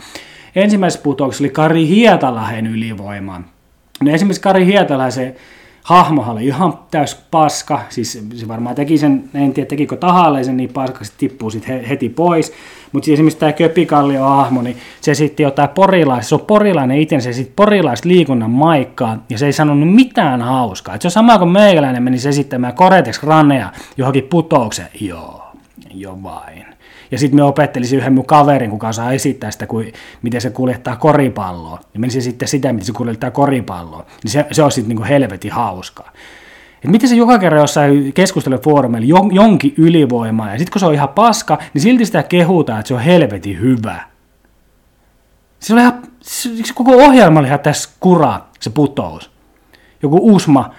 [0.55, 3.41] Ensimmäisessä putouksessa oli Kari Hietalahen ylivoima.
[4.01, 5.35] No esimerkiksi Kari Hietalaisen
[5.87, 10.69] hahmohan oli ihan täys paska, siis se varmaan teki sen, en tiedä tekikö tahalleen niin
[10.73, 12.53] paskaksi, tippuu sitten heti pois,
[12.91, 17.19] mutta siis esimerkiksi tämä Köpikallio hahmo, niin se sitten jotain porilaista, se on porilainen itse,
[17.19, 20.95] se sitten porilaista liikunnan maikkaa, ja se ei sanonut mitään hauskaa.
[20.95, 25.51] Et se on sama kuin meikäläinen menisi esittämään Koretex Ranea johonkin putoukseen, joo,
[25.93, 26.76] jo vain.
[27.11, 30.95] Ja sitten me opettelisin yhden mun kaverin, kuka saa esittää sitä, kuin, miten se kuljettaa
[30.95, 31.79] koripalloa.
[31.93, 34.05] Ja menisi sitten sitä, miten se kuljettaa koripalloa.
[34.23, 36.11] Niin se, se on sitten niin helvetin hauskaa.
[36.83, 41.09] Et miten se joka kerran jossain keskustelufoorumeilla jonkin ylivoimaa, ja sitten kun se on ihan
[41.09, 44.01] paska, niin silti sitä kehutaan, että se on helvetin hyvä.
[45.59, 49.31] Se, oli ihan, se, koko ohjelma oli ihan tässä kuraa, se putous.
[50.03, 50.71] Joku Usma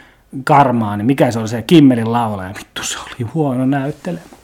[0.45, 4.38] Karmaani, mikä se oli se Kimmelin laulaja, vittu se oli huono näyttelemä.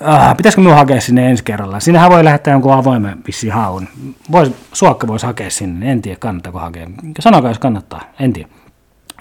[0.00, 1.80] Ah, pitäisikö minun hakea sinne ensi kerralla?
[1.80, 3.88] Sinnehän voi lähettää jonkun avoimen vissi haun.
[4.32, 6.86] Vois, suokka voisi hakea sinne, en tiedä kannattaako hakea.
[7.20, 8.48] Sanokaa jos kannattaa, en tiedä.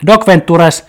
[0.08, 0.88] Doc Ventures,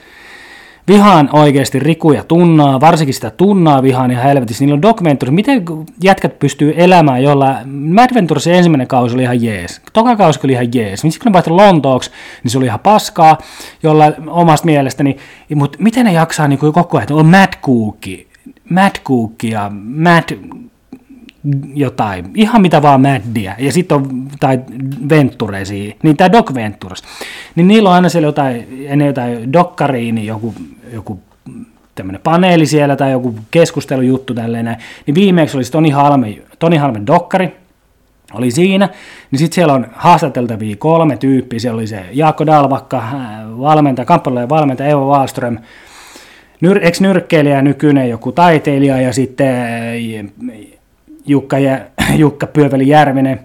[0.89, 4.65] Vihaan oikeasti Riku ja Tunnaa, varsinkin sitä Tunnaa vihaan ihan helvetissä.
[4.65, 5.33] Niillä on Doc Ventures.
[5.33, 5.65] Miten
[6.03, 9.81] jätkät pystyy elämään, jolla Mad Ventures ensimmäinen kausi oli ihan jees.
[9.93, 11.01] Toka kausi oli ihan jees.
[11.01, 12.11] Sitten kun ne vaihtoi Lontooksi,
[12.43, 13.39] niin se oli ihan paskaa,
[13.83, 15.17] jolla omasta mielestäni.
[15.55, 18.27] Mutta miten ne jaksaa niin koko ajan, on Mad Cookie,
[18.71, 20.39] Mad Cookie ja Mad
[21.75, 24.61] jotain, ihan mitä vaan Maddia, ja sitten on tai
[25.09, 27.03] Venturesi, niin tämä Doc Ventures,
[27.55, 30.55] niin niillä on aina siellä jotain, ennen jotain dokkariin, niin joku,
[30.93, 31.21] joku
[31.95, 37.07] tämmöinen paneeli siellä tai joku keskustelujuttu tälleen näin, niin viimeksi olisi Toni Halme, Toni Halmen
[37.07, 37.57] dokkari,
[38.35, 38.89] oli siinä,
[39.31, 43.03] niin sitten siellä on haastateltavia kolme tyyppiä, siellä oli se Jaakko Dalvakka,
[43.59, 45.59] valmentaja, kamppailujen valmentaja Evo Wallström,
[46.61, 49.57] nyr, ex-nyrkkeilijä, nykyinen joku taiteilija ja sitten
[51.27, 51.81] Jukka, ja,
[52.23, 53.41] Jukka Pyöveli Järvinen,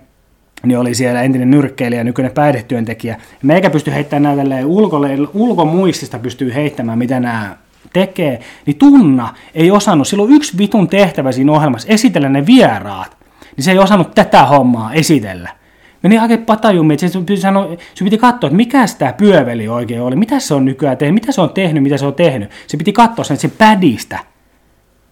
[0.63, 3.17] niin oli siellä entinen nyrkkeilijä, nykyinen päihdetyöntekijä.
[3.43, 7.55] Meikä pysty heittämään näitä ulkolle, ulkomuistista pystyy heittämään, mitä nämä
[7.93, 13.17] tekee, niin Tunna ei osannut, silloin yksi vitun tehtävä siinä ohjelmassa, esitellä ne vieraat,
[13.57, 15.60] niin se ei osannut tätä hommaa esitellä.
[16.03, 20.01] Meni hakemaan patajummi, että se piti, sanoa, se piti katsoa, että mikä tämä pyöveli oikein
[20.01, 22.49] oli, mitä se on nykyään tehnyt, mitä se on tehnyt, mitä se on tehnyt.
[22.67, 24.19] Se piti katsoa sen, sen pädistä,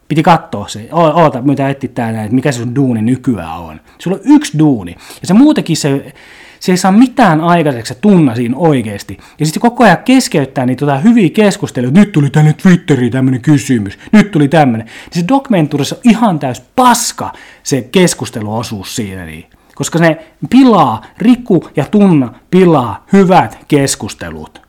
[0.09, 3.81] Piti katsoa se, oota, mitä etti täällä, että mikä se sun duuni nykyään on.
[3.97, 6.13] Sulla on yksi duuni, ja se muutenkin se,
[6.59, 9.17] se ei saa mitään aikaiseksi, se tunna siinä oikeasti.
[9.39, 13.99] Ja sitten koko ajan keskeyttää niitä tota hyviä keskusteluja, nyt tuli tänne Twitteriin tämmöinen kysymys,
[14.11, 14.87] nyt tuli tämmöinen.
[14.87, 17.33] Niin se dokumenturissa on ihan täys paska
[17.63, 19.25] se keskusteluosuus siinä.
[19.25, 19.45] Niin.
[19.79, 24.61] Koska ne pilaa, Riku ja Tunna pilaa hyvät keskustelut.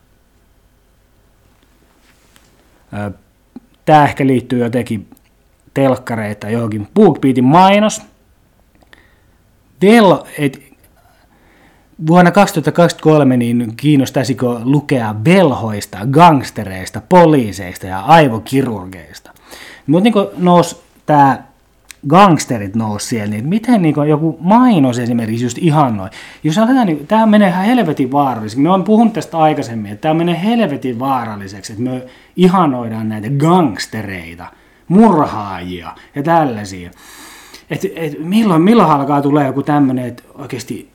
[3.85, 5.09] Tämä ehkä liittyy jotenkin
[5.73, 6.87] telkkareita johonkin.
[6.93, 8.01] BookBeatin mainos.
[9.81, 10.63] Vel, et,
[12.07, 19.31] vuonna 2023 niin kiinnostaisiko lukea velhoista, gangstereista, poliiseista ja aivokirurgeista.
[19.87, 21.50] Mutta niin nousi tämä
[22.07, 26.09] gangsterit nousi siellä, niin miten niin joku mainos esimerkiksi just ihannoi.
[26.43, 28.63] Jos aletaan, niin tämä menee ihan helvetin vaaralliseksi.
[28.63, 34.45] Me on puhunut tästä aikaisemmin, että tämä menee helvetin vaaralliseksi, että me ihanoidaan näitä gangstereita–
[34.91, 36.91] murhaajia ja tällaisia.
[37.69, 40.89] Et, et milloin, milloin alkaa tulee joku tämmöinen, että oikeasti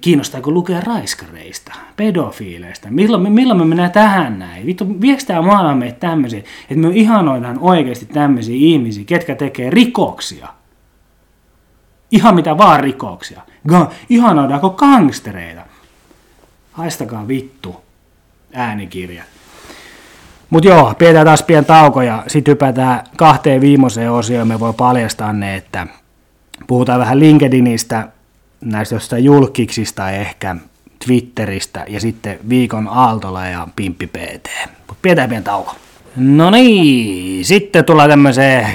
[0.00, 4.66] kiinnostaako lukea raiskareista, pedofiileista, milloin, milloin me mennään tähän näin?
[4.66, 10.48] Vittu, viekö tämä maailma meitä tämmöisiä, että me ihanoidaan oikeasti tämmöisiä ihmisiä, ketkä tekee rikoksia?
[12.10, 13.40] Ihan mitä vaan rikoksia.
[13.68, 15.62] Ga, ihanoidaanko gangstereita?
[16.72, 17.76] Haistakaa vittu
[18.52, 19.26] äänikirjat.
[20.50, 24.48] Mutta joo, pidetään taas pieni tauko ja sitten hypätään kahteen viimeiseen osioon.
[24.48, 25.86] Me voi paljastaa ne, että
[26.66, 28.08] puhutaan vähän LinkedInistä,
[28.64, 30.56] näistä jostain julkiksista ehkä,
[31.06, 34.48] Twitteristä ja sitten viikon Aaltola ja Pimppi PT.
[34.76, 35.74] Mutta pidetään pieni tauko.
[36.16, 38.66] No niin, sitten tullaan tämmöiseen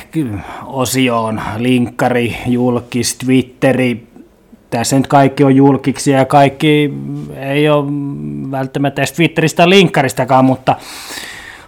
[0.65, 4.07] osioon, linkkari, julkis, Twitteri,
[4.69, 6.93] tässä nyt kaikki on julkiksi ja kaikki
[7.35, 7.85] ei ole
[8.51, 10.75] välttämättä edes Twitteristä linkkaristakaan, mutta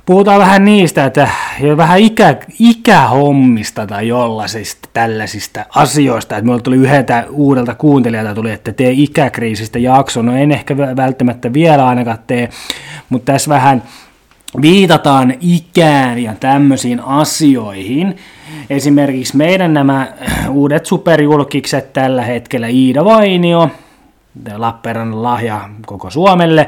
[0.10, 1.30] puhutaan vähän niistä, että
[1.78, 6.36] vähän ikä, ikähommista tai jollaisista tällaisista asioista.
[6.36, 10.22] Että minulle tuli yhdeltä uudelta kuuntelijalta tuli, että tee ikäkriisistä jakso.
[10.22, 12.50] No en ehkä välttämättä vielä ainakaan tee,
[13.10, 13.84] mutta tässä vähän
[14.62, 18.18] viitataan ikään ja tämmöisiin asioihin.
[18.70, 20.08] Esimerkiksi meidän nämä
[20.50, 23.70] uudet superjulkikset tällä hetkellä Iida Vainio,
[24.56, 26.68] Lappeenrannan lahja koko Suomelle.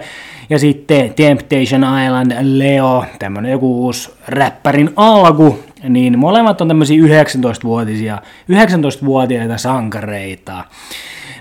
[0.49, 5.59] Ja sitten Temptation Island Leo, tämmönen joku uusi räppärin alku,
[5.89, 8.17] niin molemmat on tämmöisiä 19-vuotisia,
[8.51, 10.63] 19-vuotiaita sankareita.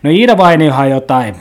[0.02, 1.34] No Iida Vainiohan jotain,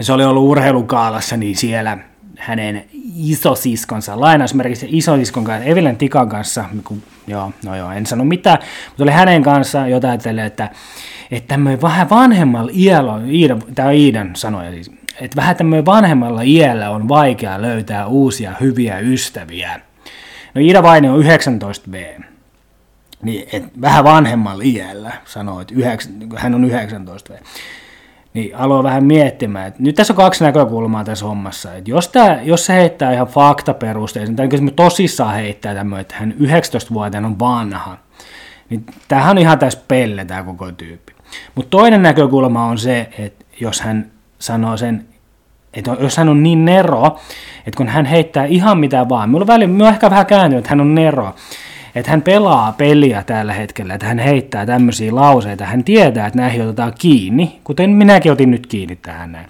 [0.00, 1.98] se oli ollut urheilukaalassa, niin siellä
[2.38, 2.84] hänen
[3.16, 8.58] isosiskonsa, lainausmerkissä isosiskon kanssa, Evelyn Tikan kanssa, kun, joo, no joo, en sano mitään,
[8.88, 10.70] mutta oli hänen kanssa jotain tälle, että,
[11.30, 16.42] että tämmöinen vähän vanhemmalla iällä, Iida, tämä on Iidan sanoja siis, että vähän tämmöinen vanhemmalla
[16.42, 19.80] iällä on vaikea löytää uusia hyviä ystäviä.
[20.54, 22.22] No Iida Vaini on 19V,
[23.22, 27.34] niin et vähän vanhemmalla iällä sanoo, että 9, hän on 19V
[28.34, 31.74] niin aloin vähän miettimään, että nyt tässä on kaksi näkökulmaa tässä hommassa.
[31.74, 36.34] Että jos, tämä, jos se heittää ihan faktaperusteisen, tai jos tosissaan heittää tämmöinen, että hän
[36.40, 37.98] 19-vuotiaana on vanha,
[38.70, 41.12] niin tämähän on ihan tässä pelle tämä koko tyyppi.
[41.54, 45.06] Mutta toinen näkökulma on se, että jos hän sanoo sen,
[45.74, 47.18] että jos hän on niin nero,
[47.66, 50.58] että kun hän heittää ihan mitä vaan, minulla on, väli, minulla on ehkä vähän kääntynyt,
[50.58, 51.34] että hän on nero,
[51.94, 56.62] että hän pelaa peliä tällä hetkellä, että hän heittää tämmöisiä lauseita, hän tietää, että näihin
[56.62, 59.46] otetaan kiinni, kuten minäkin otin nyt kiinni tähän näin.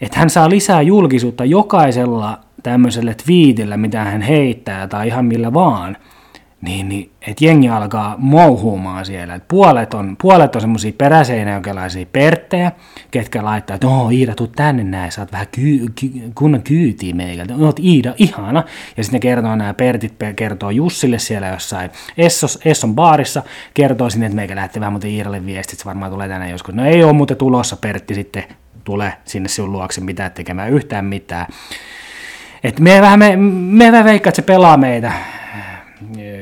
[0.00, 5.96] Että hän saa lisää julkisuutta jokaisella tämmöiselle twiitillä, mitä hän heittää tai ihan millä vaan,
[6.66, 9.34] niin, niin että jengi alkaa mouhuumaan siellä.
[9.34, 12.72] Et puolet on, puolet on semmoisia peräseinäjokelaisia perttejä,
[13.10, 17.54] ketkä laittaa, että oh, Iida, tuu tänne näin, saat vähän ky- ky- kunnon kyytiä meikältä.
[17.56, 18.64] Oot Iida, ihana.
[18.96, 23.42] Ja sitten ne kertoo, nämä pertit kertoo Jussille siellä jossain Essos, Esson baarissa,
[23.74, 26.74] kertoo sinne, että meikä lähtee vähän muuten Iidalle viestit, se varmaan tulee tänne joskus.
[26.74, 28.44] No ei ole muuten tulossa Pertti sitten
[28.84, 31.46] tule sinne sinun luokse mitään tekemään yhtään mitään.
[32.64, 35.12] Et me vähän, me, me vähän veikkaa, että se pelaa meitä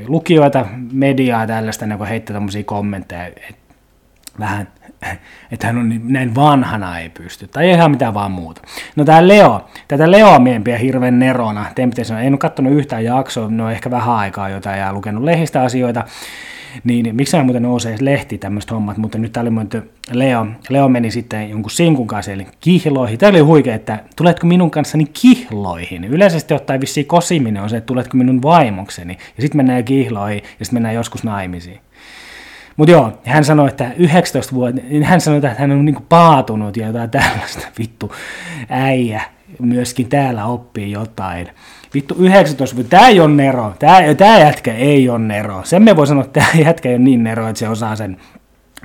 [0.06, 3.54] lukijoita, mediaa tällaista, niin heittää tämmöisiä kommentteja, että
[4.40, 4.68] vähän,
[5.50, 8.62] että hän on niin, näin vanhana ei pysty, tai ihan mitään vaan muuta.
[8.96, 11.66] No tämä Leo, tätä Leoa miempiä hirveän nerona,
[12.02, 16.04] sanoa, en ole katsonut yhtään jaksoa, no ehkä vähän aikaa jotain ja lukenut lehdistä asioita,
[16.84, 21.50] niin miksi muuten nousee lehti tämmöiset hommat, mutta nyt täällä oli Leo, Leo meni sitten
[21.50, 23.18] jonkun sinkun kanssa eli kihloihin.
[23.18, 26.04] Tämä oli huikea, että tuletko minun kanssani kihloihin?
[26.04, 29.18] Yleisesti ottaen vissiin kosiminen on se, että tuletko minun vaimokseni.
[29.36, 31.80] Ja sitten mennään kihloihin ja sitten mennään joskus naimisiin.
[32.76, 36.86] Mutta joo, hän sanoi, että 19 vuotta, hän sanoi, että hän on niinku paatunut ja
[36.86, 38.12] jotain tällaista, vittu
[38.68, 39.22] äijä,
[39.60, 41.48] myöskin täällä oppii jotain.
[41.94, 45.60] Vittu 19 vuotta, tää ei ole Nero, tää, tää jätkä ei ole Nero.
[45.64, 48.16] Sen me voi sanoa, että tää jätkä ei ole niin Nero, että se osaa sen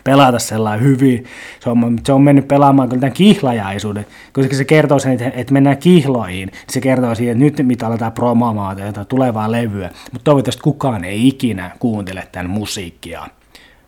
[0.03, 1.25] pelata sellainen hyvin.
[1.59, 5.53] Se on, se on mennyt pelaamaan kyllä tämän kihlajaisuuden, koska se kertoo sen, että, että
[5.53, 6.51] mennään kihloihin.
[6.69, 11.27] Se kertoo siihen, että nyt mitä aletaan promaamaan tätä tulevaa levyä, mutta toivottavasti kukaan ei
[11.27, 13.27] ikinä kuuntele tämän musiikkia.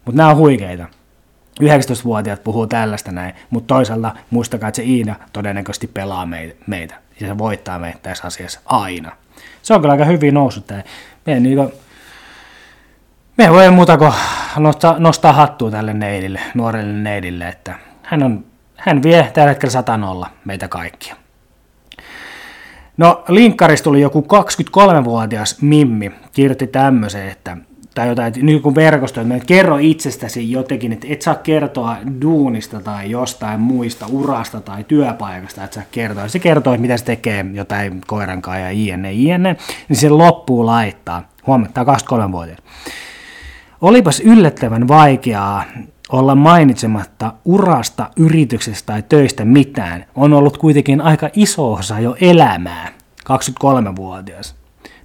[0.06, 0.86] Mutta nämä on huikeita.
[1.62, 6.28] 19-vuotiaat puhuu tällaista näin, mutta toisaalta muistakaa, että se Iina todennäköisesti pelaa
[6.68, 9.12] meitä ja se voittaa meitä tässä asiassa aina.
[9.62, 10.84] Se on kyllä aika hyvin noussut tämä.
[11.26, 11.74] Me, niin kuin,
[13.38, 14.14] me voi muuta kuin
[14.58, 18.46] nostaa, nostaa hattua tälle neidille, nuorelle neidille, että hän, on,
[18.76, 21.16] hän vie tällä hetkellä satanolla meitä kaikkia.
[22.98, 24.28] No, linkkarista tuli joku
[25.02, 27.58] 23-vuotias Mimmi, kirjoitti tämmöisen, että
[27.96, 33.12] tai jotain, niin kuin verkosto, että kerro itsestäsi jotenkin, että et saa kertoa duunista tai
[33.12, 36.28] jostain muista urasta tai työpaikasta, että saa kertoa.
[36.28, 39.56] Se kertoo, että mitä se tekee jotain koirankaa ja ienne, ienne,
[39.90, 41.30] niin se loppuu laittaa.
[41.48, 42.58] Huomattaa 23-vuotias.
[43.82, 45.64] Olipas yllättävän vaikeaa
[46.10, 50.06] olla mainitsematta urasta, yrityksestä tai töistä mitään.
[50.16, 52.92] On ollut kuitenkin aika iso osa jo elämää.
[53.32, 54.61] 23-vuotias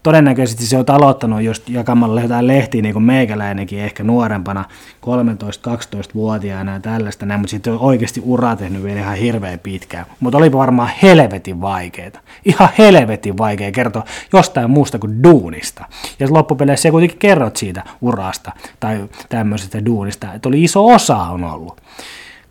[0.07, 4.65] todennäköisesti se on aloittanut just jakamalla jotain lehtiä, niin kuin meikäläinenkin ehkä nuorempana,
[5.07, 10.07] 13-12-vuotiaana ja tällaista näin, mutta sitten on oikeasti ura tehnyt vielä ihan hirveän pitkään.
[10.21, 12.21] Mutta olipa varmaan helvetin vaikeeta.
[12.45, 15.85] Ihan helvetin vaikea kertoa jostain muusta kuin duunista.
[16.19, 21.81] Ja loppupeleissä kuitenkin kerrot siitä urasta tai tämmöisestä duunista, että oli iso osa on ollut.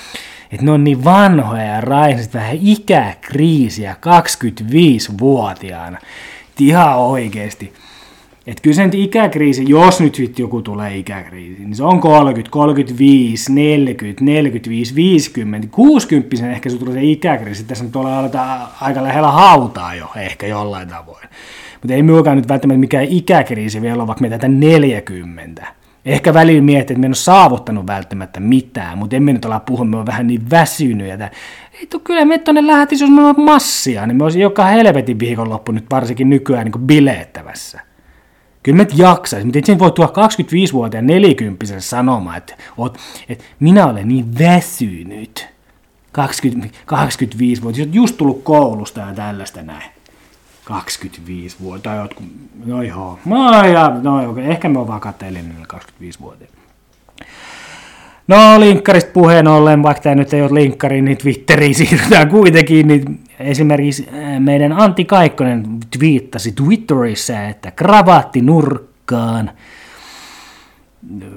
[0.52, 5.98] että ne on niin vanhoja ja raisit vähän ikäkriisiä 25-vuotiaana.
[6.60, 7.72] Ihan oikeesti.
[8.46, 12.50] Että kyllä se nyt ikäkriisi, jos nyt sitten joku tulee ikäkriisi, niin se on 30,
[12.50, 17.64] 35, 40, 45, 50, 60 ehkä se tulee se ikäkriisi.
[17.64, 18.30] Tässä nyt ollaan
[18.80, 21.28] aika lähellä hautaa jo ehkä jollain tavoin.
[21.82, 25.66] Mutta ei minullakaan nyt välttämättä mikään ikäkriisi vielä ole, vaikka me tätä 40.
[26.04, 29.84] Ehkä välillä miettii, että me en ole saavuttanut välttämättä mitään, mutta emme nyt ala puhua,
[29.84, 31.08] me on vähän niin väsynyt.
[31.08, 31.30] Ja
[31.80, 35.72] ei tuu, kyllä me tuonne lähtisi, jos me massia, niin me olisi joka helvetin viikonloppu
[35.72, 37.93] nyt varsinkin nykyään niin bileettävässä.
[38.64, 42.98] Kyllä me jaksaisi, mutta et voi tuoda 25-vuotiaan 40 sanomaan, että, oot,
[43.28, 45.48] että minä olen niin väsynyt.
[46.12, 49.90] 20, 25 vuotta, just tullut koulusta ja tällaista näin.
[50.64, 52.26] 25 vuotta, tai jotkut,
[52.64, 54.44] no joo, no, ja, no okay.
[54.44, 56.44] ehkä me on vaan katteellinen 25 vuotta.
[58.28, 63.20] No linkkarista puheen ollen, vaikka tämä nyt ei ole linkkari, niin Twitteriin siirrytään kuitenkin, niin
[63.38, 65.64] esimerkiksi äh, meidän Antti Kaikkonen
[65.98, 69.50] twiittasi Twitterissä, että kravatti nurkkaan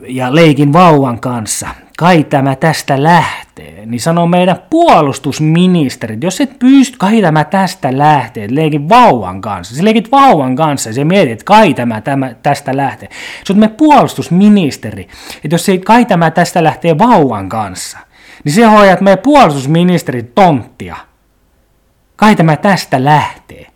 [0.07, 1.67] ja leikin vauvan kanssa.
[1.97, 3.85] Kai tämä tästä lähtee.
[3.85, 9.75] Niin sanoo meidän puolustusministeri, jos et pysty, kai tämä tästä lähtee, leikin vauvan kanssa.
[9.75, 13.09] Se leikit vauvan kanssa ja se mietit, että kai tämä, tämä tästä lähtee.
[13.43, 15.07] Se on meidän puolustusministeri,
[15.43, 17.97] että jos ei kai tämä tästä lähtee vauvan kanssa,
[18.43, 21.06] niin se hoidat meidän puolustusministeri tonttia.
[22.17, 23.67] Kai tämä tästä lähtee.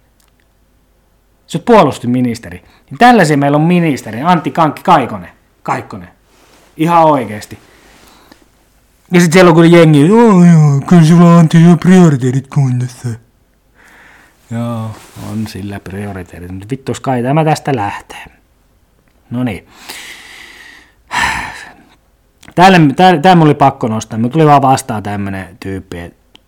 [1.47, 2.63] Se on puolustusministeri.
[2.89, 5.29] Niin tällaisia meillä on ministeri, Antti Kankki Kaikonen.
[5.63, 6.09] Kaikkonen.
[6.77, 7.59] Ihan oikeesti.
[9.11, 13.09] Ja sitten siellä on kyllä jengi, joo joo, kyllä sulla on Antti jo prioriteetit kunnossa.
[14.51, 14.95] Joo,
[15.31, 18.25] on sillä prioriteetit, mutta vittu kai tämä tästä lähtee.
[19.29, 19.67] No niin.
[22.55, 24.19] Täällä, täällä, täällä oli pakko nostaa.
[24.19, 25.97] Mulla tuli vaan vastaan tämmönen tyyppi,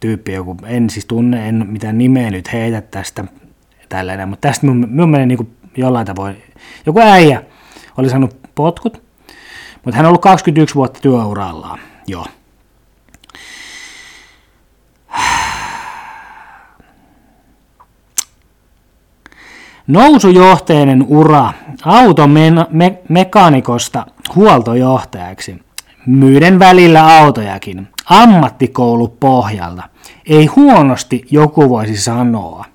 [0.03, 3.23] tyyppi joku, en siis tunne, en mitään nimeä nyt heitä tästä
[3.89, 6.43] tällainen, mutta tästä mun mielestä niin jollain tavoin,
[6.85, 7.43] joku äijä
[7.97, 9.03] oli saanut potkut,
[9.85, 12.25] mutta hän on ollut 21 vuotta työurallaan, joo.
[19.87, 25.63] Nousujohteinen ura automekaanikosta huoltojohtajaksi.
[26.05, 29.83] Myyden välillä autojakin, ammattikoulu pohjalta.
[30.25, 32.65] Ei huonosti joku voisi sanoa.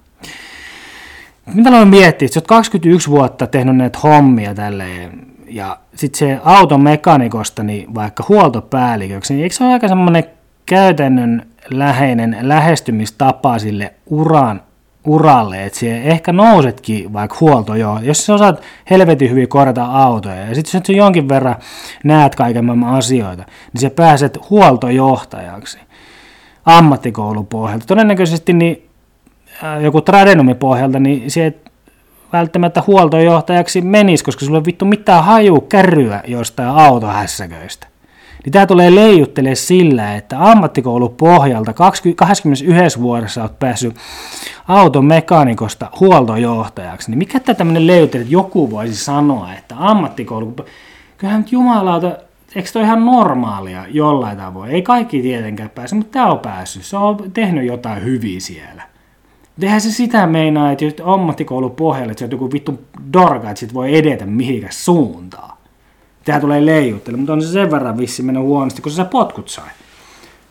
[1.54, 6.40] Mitä aloin miettiä, että sä oot 21 vuotta tehnyt näitä hommia tälleen, ja sitten se
[6.44, 10.24] automekanikosta niin vaikka huoltopäälliköksi, niin eikö se ole aika semmoinen
[10.66, 14.62] käytännön läheinen lähestymistapa sille uran
[15.04, 20.54] uralle, että ehkä nousetkin vaikka huolto joo, jos sä osaat helvetin hyvin korjata autoja ja
[20.54, 21.56] sitten jos jonkin verran
[22.04, 25.78] näet kaiken maailman asioita, niin sä pääset huoltojohtajaksi
[26.66, 27.86] ammattikoulun pohjalta.
[27.86, 28.88] Todennäköisesti niin,
[29.64, 31.70] äh, joku tradenumin pohjalta, niin se et
[32.32, 37.87] välttämättä huoltojohtajaksi menisi, koska sulla ei vittu mitään haju kärryä jostain autohässäköistä.
[38.44, 43.96] Niin tämä tulee leijuttele sillä, että ammattikoulun pohjalta 21 vuodessa olet päässyt
[44.68, 47.10] automekaanikosta huoltojohtajaksi.
[47.10, 50.56] Niin mikä tämä tämmöinen leijuttele, että joku voisi sanoa, että ammattikoulu,
[51.18, 52.16] kyllähän nyt jumalauta,
[52.54, 54.70] eikö toi ihan normaalia jollain tavoin?
[54.70, 56.84] Ei kaikki tietenkään pääse, mutta tämä on päässyt.
[56.84, 58.82] Se on tehnyt jotain hyviä siellä.
[59.62, 63.60] Eihän se sitä meinaa, että jos ammattikoulun pohjalle, että se on joku vittu dorga, että
[63.60, 65.57] sit voi edetä mihinkäs suuntaan.
[66.28, 69.68] Tähän tulee leijuttele, mutta on se sen verran vissi mennyt huonosti, kun se potkut sai.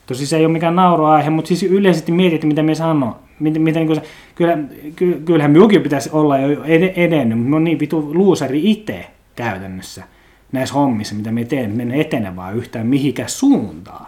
[0.05, 3.19] Tosi se ei ole mikään nauroaihe, mutta siis yleisesti mietit, mitä me sanoo.
[3.39, 4.01] Miten, miten niin se,
[4.35, 4.57] kyllä,
[4.95, 6.63] ky, kyllähän minunkin pitäisi olla jo
[6.95, 10.03] edennyt, mutta me on niin vitu luusari itse käytännössä
[10.51, 14.05] näissä hommissa, mitä me teen, mennä etene vaan yhtään mihinkään suuntaan.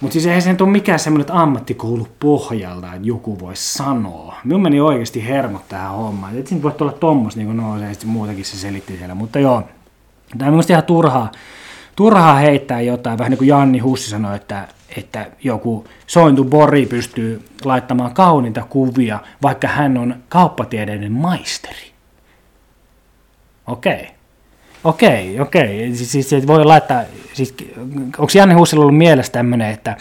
[0.00, 4.36] Mutta siis eihän se nyt ole mikään semmoinen, että ammattikoulu pohjalta, että joku voisi sanoa.
[4.44, 6.38] Minun meni oikeasti hermot tähän hommaan.
[6.38, 9.14] Että siinä voi olla tommos niin nousee, ja sitten muutakin se selitti siellä.
[9.14, 9.62] Mutta joo,
[10.38, 11.30] tämä on minusta ihan turhaa,
[11.96, 13.18] turhaa heittää jotain.
[13.18, 19.18] Vähän niin kuin Janni Hussi sanoi, että, että joku sointu Bori pystyy laittamaan kauniita kuvia,
[19.42, 21.92] vaikka hän on kauppatieteiden maisteri.
[23.66, 23.94] Okei.
[23.94, 24.19] Okay.
[24.84, 25.94] Okei, okei.
[25.94, 27.02] Siis, siis, siis voi laittaa,
[27.32, 27.54] siis,
[28.18, 29.96] onko Janne Hussilla ollut mielessä tämmöinen, että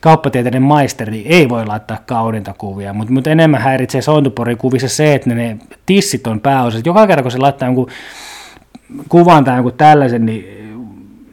[0.00, 4.00] kauppatieteiden maisteri ei voi laittaa kauniita kuvia, mutta, mutta enemmän häiritsee
[4.58, 6.78] kuvissa se, että ne, ne tissit on pääosa.
[6.84, 7.90] Joka kerta kun se laittaa jonkun
[9.08, 10.44] kuvan tai jonkun tällaisen, niin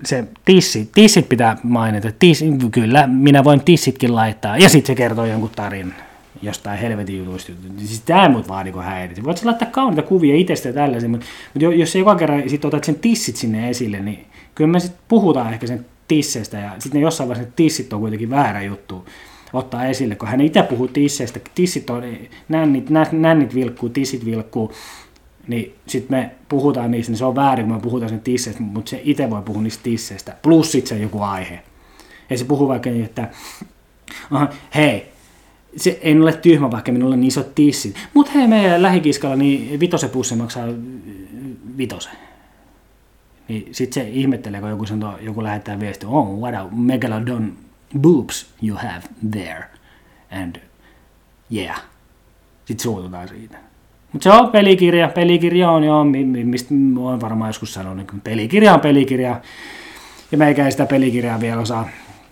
[0.05, 2.09] se tissi, tissit pitää mainita.
[2.19, 4.57] Tis, kyllä, minä voin tissitkin laittaa.
[4.57, 6.12] Ja sitten se kertoo jonkun tarinan
[6.43, 7.51] jostain helvetin jutuista.
[7.77, 9.23] Siis tämä mut vaan niin häiritä.
[9.23, 12.65] Voit sä laittaa kauniita kuvia itsestä ja tällaisia, mutta, mutta jos se joka kerran sit
[12.65, 14.25] otat sen tissit sinne esille, niin
[14.55, 18.29] kyllä me sitten puhutaan ehkä sen tisseistä ja sitten ne jossain vaiheessa tissit on kuitenkin
[18.29, 19.05] väärä juttu
[19.53, 22.03] ottaa esille, kun hän itse puhuu tisseistä, tissit on,
[22.49, 24.71] nännit, nännit vilkkuu, tissit vilkkuu,
[25.47, 28.89] niin sitten me puhutaan niistä, niin se on väärin, kun me puhutaan sen tisseistä, mutta
[28.89, 31.59] se itse voi puhua niistä tisseistä, plus sitten se joku aihe.
[32.29, 33.29] Ja se puhuu vaikka niin, että
[34.75, 35.12] hei,
[35.75, 37.95] se, en ole tyhmä, vaikka minulla on niin isot tissit.
[38.13, 40.67] Mutta hei, meidän lähikiskalla niin vitosen pussi maksaa
[41.77, 42.13] vitosen.
[43.47, 47.53] Niin sit se ihmettelee, kun joku, sanoo, joku lähettää viesti, oh, what a megalodon
[47.99, 49.01] boobs you have
[49.31, 49.63] there.
[50.31, 50.55] And
[51.55, 51.83] yeah.
[52.65, 53.57] Sitten suututaan siitä.
[54.11, 55.09] Mutta se on pelikirja.
[55.09, 56.03] Pelikirja on jo,
[56.43, 59.41] mistä olen varmaan joskus sanonut, pelikirja on pelikirja.
[60.31, 61.89] Ja meikä ei sitä pelikirjaa vielä osaa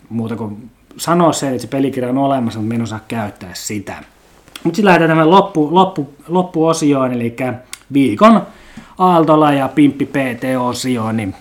[0.08, 3.94] muuta kuin sanoa se, että se pelikirja on olemassa, mutta en osaa käyttää sitä.
[4.64, 7.36] Mutta sitten lähdetään tämän loppu, loppu, loppuosioon, eli
[7.92, 8.46] viikon
[8.98, 11.34] Aaltola ja Pimppi PT-osioon, niin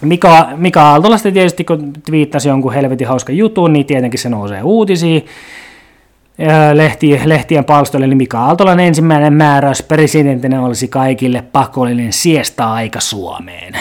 [0.00, 5.26] Mika, Mika Aaltolasta tietysti, kun viittasi jonkun helvetin hauska jutun, niin tietenkin se nousee uutisiin.
[6.72, 13.74] lehti, lehtien palstoille, eli Mika Aaltolan ensimmäinen määräys presidentinä olisi kaikille pakollinen siesta-aika Suomeen.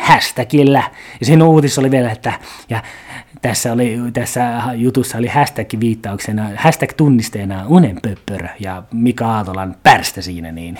[0.00, 0.82] Hashtagillä.
[1.20, 2.32] Ja siinä uutis oli vielä, että
[2.70, 2.82] ja
[3.42, 10.78] tässä, oli, tässä jutussa oli hashtag-viittauksena, hashtag-tunnisteena unenpöppörö ja Mika Aatolan pärstä siinä, niin.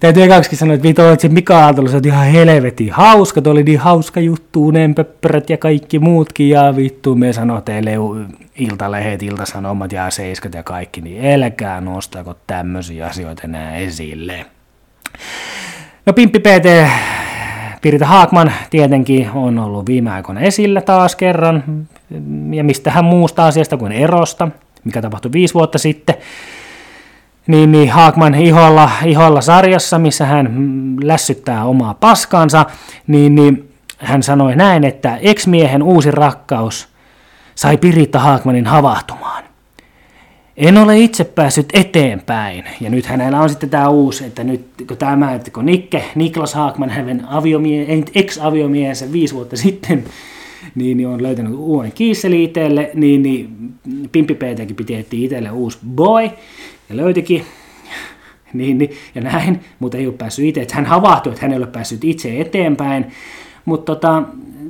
[0.00, 3.52] Täytyy ekaksikin sanoa, että vito, että se Mika Aaltola se on ihan helvetin hauska, tuo
[3.52, 7.92] oli niin hauska juttu, unenpöppörät ja kaikki muutkin, ja vittu me sanoo teille
[8.58, 14.46] iltalehet, iltasanomat ja seiskat ja kaikki, niin älkää nostako tämmöisiä asioita enää esille.
[16.06, 16.90] No Pimppi PT,
[17.84, 21.64] Pirita Haakman tietenkin on ollut viime aikoina esillä taas kerran,
[22.52, 24.48] ja mistähän muusta asiasta kuin erosta,
[24.84, 26.14] mikä tapahtui viisi vuotta sitten.
[27.46, 30.54] Niin, niin Haakman iholla, iholla sarjassa, missä hän
[31.02, 32.66] lässyttää omaa paskansa,
[33.06, 36.88] niin, niin hän sanoi näin, että ex-miehen uusi rakkaus
[37.54, 39.44] sai Piritta Haakmanin havahtumaan.
[40.56, 42.64] En ole itse päässyt eteenpäin.
[42.80, 46.54] Ja nyt hänellä on sitten tämä uusi, että nyt kun tämä, että kun Nikke, Niklas
[46.54, 50.04] Haakman, hänen aviomie, ex-aviomiehensä viisi vuotta sitten,
[50.74, 53.74] niin, niin on löytänyt uuden kiisseli itselle, niin, niin
[54.12, 54.38] Pimpi
[54.76, 56.30] piti etsiä itselle uusi boy,
[56.88, 57.44] ja löytikin,
[58.52, 61.58] niin, niin, ja näin, mutta ei ole päässyt itse, että hän havahtui, että hän ei
[61.58, 63.06] ole päässyt itse eteenpäin,
[63.64, 64.22] mutta tota,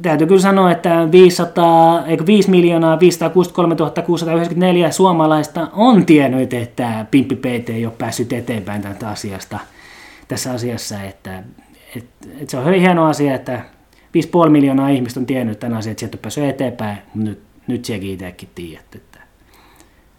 [0.05, 7.37] täytyy kyllä sanoa, että 500, eikö 5 miljoonaa 563 694 suomalaista on tiennyt, että Pimppi
[7.37, 9.59] PT ei ole päässyt eteenpäin tästä asiasta,
[10.29, 11.43] tässä asiassa, että,
[11.97, 13.61] että, että se on hyvin hieno asia, että
[14.45, 18.11] 5,5 miljoonaa ihmistä on tiennyt tämän asian, että sieltä on päässyt eteenpäin, nyt, nyt sekin
[18.11, 18.95] itsekin tiedät.
[18.95, 19.19] Että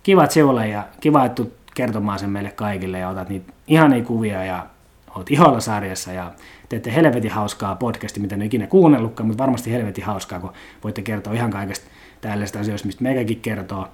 [0.04, 1.44] kiva sinulle ja kiva, että
[1.76, 4.66] kertomaan sen meille kaikille ja otat niitä ihania kuvia ja
[5.16, 6.32] oot iholla sarjassa ja
[6.76, 10.54] teette helvetin hauskaa podcasti, mitä ole ikinä kuunnellutkaan, mutta varmasti helvetin hauskaa, kun
[10.84, 11.86] voitte kertoa ihan kaikesta
[12.22, 13.88] tällaista asioista, mistä meikäkin kertoo.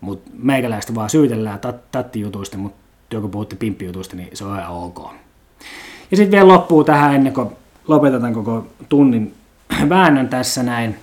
[0.00, 2.78] Mutta meikäläistä vaan syytellään tat- tattijutuista, mutta
[3.10, 4.98] joku puhutte pimppijutuista, niin se on ihan ok.
[6.10, 7.48] Ja sitten vielä loppuu tähän ennen kuin
[7.88, 9.34] lopetetaan koko tunnin
[9.88, 10.96] väännön tässä näin.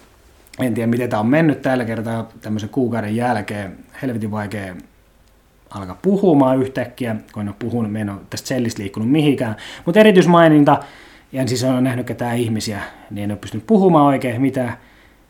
[0.59, 3.77] En tiedä, miten tämä on mennyt tällä kertaa tämmöisen kuukauden jälkeen.
[4.01, 4.75] Helvetin vaikea
[5.71, 9.55] alkaa puhumaan yhtäkkiä, kun en ole puhunut, en ole tästä sellistä liikkunut mihinkään.
[9.85, 10.79] Mutta erityismaininta,
[11.31, 12.79] ja en siis ole nähnyt ketään ihmisiä,
[13.11, 14.73] niin en ole pystynyt puhumaan oikein mitään.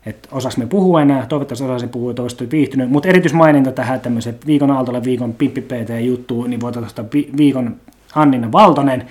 [0.06, 2.90] Että osas me puhua enää, toivottavasti osasin puhua, toivottavasti viihtynyt.
[2.90, 7.76] Mutta erityismaininta tähän tämmöisen viikon aaltolle viikon Pippi PT-juttuun, niin voitaisiin ottaa viikon
[8.16, 9.06] Annina Valtonen,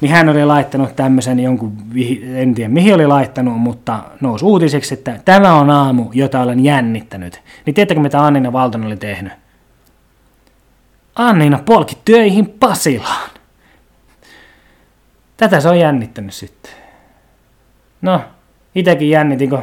[0.00, 1.72] niin hän oli laittanut tämmöisen jonkun,
[2.34, 7.42] en tiedä mihin oli laittanut, mutta nousi uutiseksi, että tämä on aamu, jota olen jännittänyt.
[7.66, 9.43] Niin tiedättekö mitä Annina Valtonen oli tehnyt?
[11.16, 13.30] Anniina polki töihin Pasilaan.
[15.36, 16.72] Tätä se on jännittänyt sitten.
[18.02, 18.20] No,
[18.74, 19.62] itekin jännitin, kun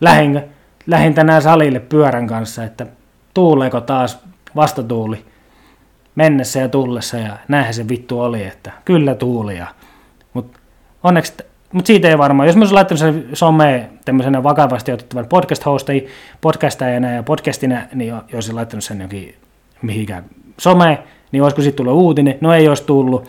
[0.00, 0.42] lähin,
[0.86, 2.86] lähin tänään salille pyörän kanssa, että
[3.34, 4.18] tuuleeko taas
[4.56, 5.24] vastatuuli
[6.14, 9.66] mennessä ja tullessa ja näinhän se vittu oli, että kyllä tuulia.
[10.32, 10.58] Mutta
[11.02, 11.34] onneksi,
[11.72, 16.08] mut siitä ei varmaan, jos mä olisin laittanut sen someen tämmöisenä vakavasti otettavan podcast-hostajia,
[16.40, 19.34] podcastajana ja podcastina, niin olisin laittanut sen jokin
[19.82, 20.24] mihinkään
[20.58, 20.98] some,
[21.32, 22.38] niin olisiko sitten tullut uutinen?
[22.40, 23.28] No ei olisi tullut.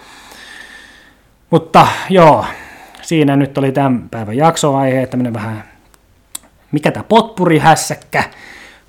[1.49, 2.45] Mutta joo,
[3.01, 5.63] siinä nyt oli tämän päivän jaksoaihe, tämmöinen vähän,
[6.71, 8.23] mikä tämä potpuri hässäkkä.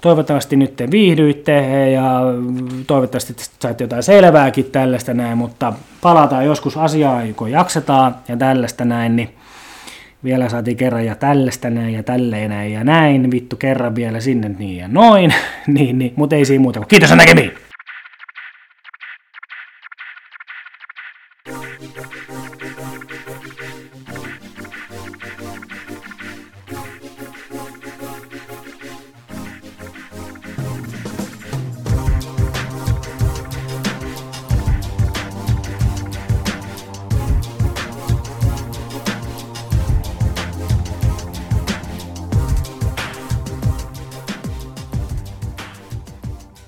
[0.00, 2.20] Toivottavasti nyt te viihdyitte ja
[2.86, 9.16] toivottavasti saitte jotain selvääkin tällaista näin, mutta palataan joskus asiaan, kun jaksetaan ja tällaista näin,
[9.16, 9.34] niin
[10.24, 14.48] vielä saatiin kerran ja tällaista näin ja tälleen näin ja näin, vittu kerran vielä sinne
[14.58, 15.34] niin ja noin,
[15.66, 16.80] niin, niin, mutta ei siinä muuta.
[16.80, 17.67] Kiitos ja näkemiin!